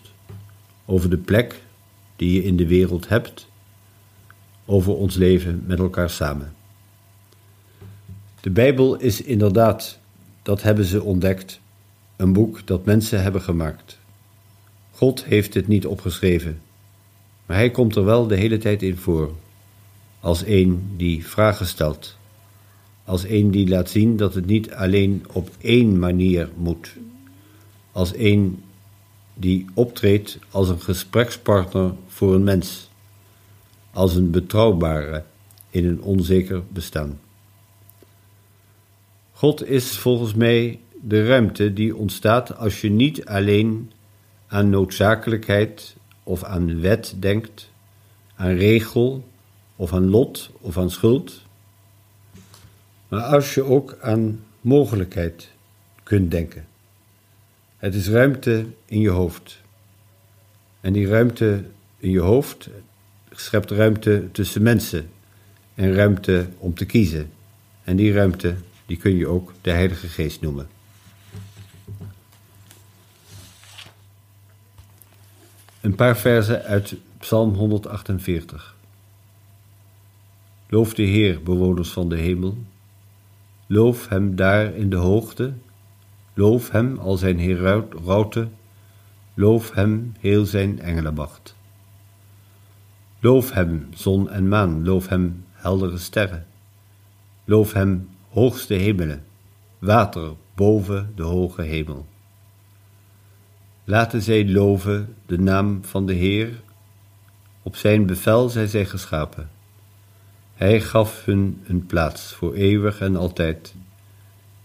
over 0.86 1.10
de 1.10 1.18
plek 1.18 1.62
die 2.16 2.34
je 2.34 2.44
in 2.44 2.58
de 2.58 2.68
wereld 2.68 3.10
hebt, 3.10 3.48
over 4.66 4.94
ons 4.94 5.16
leven 5.16 5.64
met 5.66 5.80
elkaar 5.80 6.10
samen. 6.10 6.54
De 8.42 8.50
Bijbel 8.50 8.96
is 8.96 9.22
inderdaad, 9.22 10.00
dat 10.42 10.62
hebben 10.62 10.86
ze 10.86 11.04
ontdekt, 11.04 11.60
een 12.16 12.34
boek 12.34 12.68
dat 12.68 12.86
mensen 12.86 13.22
hebben 13.22 13.42
gemaakt. 13.42 13.98
God 14.92 15.24
heeft 15.24 15.54
het 15.54 15.68
niet 15.68 15.86
opgeschreven, 15.86 16.62
maar 17.46 17.58
hij 17.58 17.72
komt 17.72 17.96
er 17.96 18.06
wel 18.06 18.28
de 18.28 18.36
hele 18.36 18.58
tijd 18.58 18.84
in 18.84 18.98
voor, 18.98 19.32
als 20.20 20.46
een 20.46 20.94
die 20.98 21.28
vragen 21.28 21.68
stelt, 21.68 22.18
als 23.04 23.24
een 23.24 23.52
die 23.52 23.68
laat 23.68 23.90
zien 23.90 24.18
dat 24.18 24.34
het 24.34 24.46
niet 24.46 24.72
alleen 24.72 25.26
op 25.32 25.50
één 25.58 26.00
manier 26.00 26.50
moet, 26.58 26.96
als 27.92 28.16
een 28.16 28.64
die 29.34 29.66
optreedt 29.74 30.40
als 30.50 30.70
een 30.70 30.82
gesprekspartner 30.82 31.94
voor 32.08 32.34
een 32.34 32.44
mens, 32.44 32.90
als 33.92 34.16
een 34.16 34.32
betrouwbare 34.32 35.24
in 35.70 35.86
een 35.86 36.02
onzeker 36.02 36.64
bestaan. 36.70 37.20
God 39.32 39.68
is 39.68 39.98
volgens 39.98 40.34
mij 40.34 40.80
de 41.08 41.28
ruimte 41.28 41.74
die 41.74 41.96
ontstaat 41.96 42.58
als 42.58 42.82
je 42.82 42.90
niet 42.90 43.26
alleen 43.26 43.92
aan 44.48 44.70
noodzakelijkheid 44.70 45.96
of 46.24 46.44
aan 46.44 46.82
wet 46.82 47.16
denkt, 47.20 47.70
aan 48.36 48.56
regel 48.56 49.28
of 49.76 49.94
aan 49.94 50.10
lot 50.10 50.52
of 50.62 50.78
aan 50.78 50.90
schuld, 50.90 51.42
maar 53.08 53.22
als 53.22 53.54
je 53.54 53.64
ook 53.64 53.98
aan 54.02 54.44
mogelijkheid 54.62 55.50
kunt 56.04 56.32
denken. 56.32 56.66
Het 57.78 57.96
is 57.96 58.10
ruimte 58.10 58.66
in 58.86 59.00
je 59.00 59.10
hoofd. 59.10 59.62
En 60.82 60.94
die 60.94 61.08
ruimte 61.08 61.64
in 61.98 62.10
je 62.10 62.20
hoofd 62.20 62.70
schept 63.32 63.72
ruimte 63.72 64.28
tussen 64.32 64.62
mensen 64.62 65.10
en 65.76 65.94
ruimte 65.94 66.48
om 66.58 66.74
te 66.74 66.86
kiezen. 66.86 67.32
En 67.84 67.96
die 67.96 68.14
ruimte 68.14 68.56
die 68.86 68.98
kun 68.98 69.16
je 69.16 69.28
ook 69.28 69.54
de 69.62 69.72
Heilige 69.72 70.08
Geest 70.08 70.42
noemen. 70.42 70.75
Een 75.86 75.96
paar 75.96 76.18
versen 76.18 76.64
uit 76.64 76.96
Psalm 77.18 77.54
148. 77.54 78.76
Loof 80.70 80.94
de 80.94 81.04
Heer, 81.04 81.44
bewoners 81.44 81.90
van 81.90 82.10
de 82.10 82.16
hemel. 82.16 82.58
Loof 83.68 84.08
Hem 84.08 84.36
daar 84.36 84.74
in 84.74 84.90
de 84.90 84.96
hoogte. 84.96 85.54
Loof 86.34 86.70
Hem 86.70 86.98
al 86.98 87.18
zijn 87.18 87.40
herauten. 87.40 88.54
Loof 89.34 89.72
Hem 89.72 90.14
heel 90.20 90.46
zijn 90.46 90.80
engelenmacht. 90.80 91.56
Loof 93.20 93.52
Hem, 93.52 93.88
zon 93.94 94.30
en 94.30 94.48
maan. 94.48 94.86
Loof 94.86 95.08
Hem, 95.08 95.46
heldere 95.52 95.98
sterren. 95.98 96.46
Loof 97.44 97.74
Hem, 97.74 98.10
hoogste 98.30 98.74
hemelen, 98.74 99.24
water 99.80 100.32
boven 100.56 101.12
de 101.16 101.24
hoge 101.24 101.62
hemel. 101.62 102.06
Laten 103.88 104.22
zij 104.22 104.50
loven 104.50 105.16
de 105.26 105.40
naam 105.40 105.80
van 105.84 106.06
de 106.06 106.14
Heer, 106.14 106.62
op 107.64 107.76
zijn 107.76 108.06
bevel 108.06 108.50
zijn 108.50 108.68
zij 108.68 108.86
geschapen. 108.86 109.50
Hij 110.54 110.82
gaf 110.82 111.26
hun 111.26 111.62
een 111.68 111.86
plaats 111.86 112.34
voor 112.34 112.54
eeuwig 112.54 113.00
en 113.00 113.16
altijd. 113.16 113.76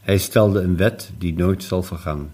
Hij 0.00 0.18
stelde 0.18 0.60
een 0.60 0.76
wet 0.76 1.12
die 1.18 1.34
nooit 1.34 1.62
zal 1.62 1.82
vergaan. 1.82 2.32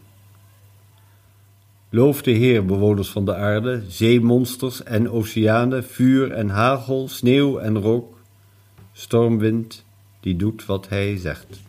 Loof 1.88 2.22
de 2.22 2.30
Heer, 2.30 2.64
bewoners 2.64 3.08
van 3.08 3.24
de 3.24 3.34
aarde, 3.34 3.82
zeemonsters 3.88 4.82
en 4.82 5.10
oceanen, 5.10 5.84
vuur 5.84 6.32
en 6.32 6.48
hagel, 6.48 7.08
sneeuw 7.08 7.58
en 7.58 7.78
rook, 7.78 8.18
stormwind 8.92 9.84
die 10.20 10.36
doet 10.36 10.66
wat 10.66 10.88
hij 10.88 11.16
zegt. 11.16 11.60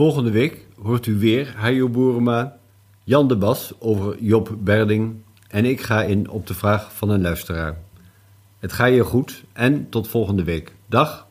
Volgende 0.00 0.30
week 0.30 0.66
hoort 0.82 1.06
u 1.06 1.18
weer 1.18 1.54
Hajo 1.56 1.88
Boerema, 1.88 2.56
Jan 3.04 3.28
de 3.28 3.36
Bas 3.36 3.72
over 3.78 4.22
Job 4.22 4.56
Berding 4.58 5.14
en 5.48 5.64
ik 5.64 5.80
ga 5.80 6.02
in 6.02 6.30
op 6.30 6.46
de 6.46 6.54
vraag 6.54 6.96
van 6.96 7.10
een 7.10 7.20
luisteraar. 7.20 7.78
Het 8.58 8.72
ga 8.72 8.84
je 8.84 9.04
goed 9.04 9.44
en 9.52 9.88
tot 9.88 10.08
volgende 10.08 10.44
week. 10.44 10.74
Dag! 10.86 11.29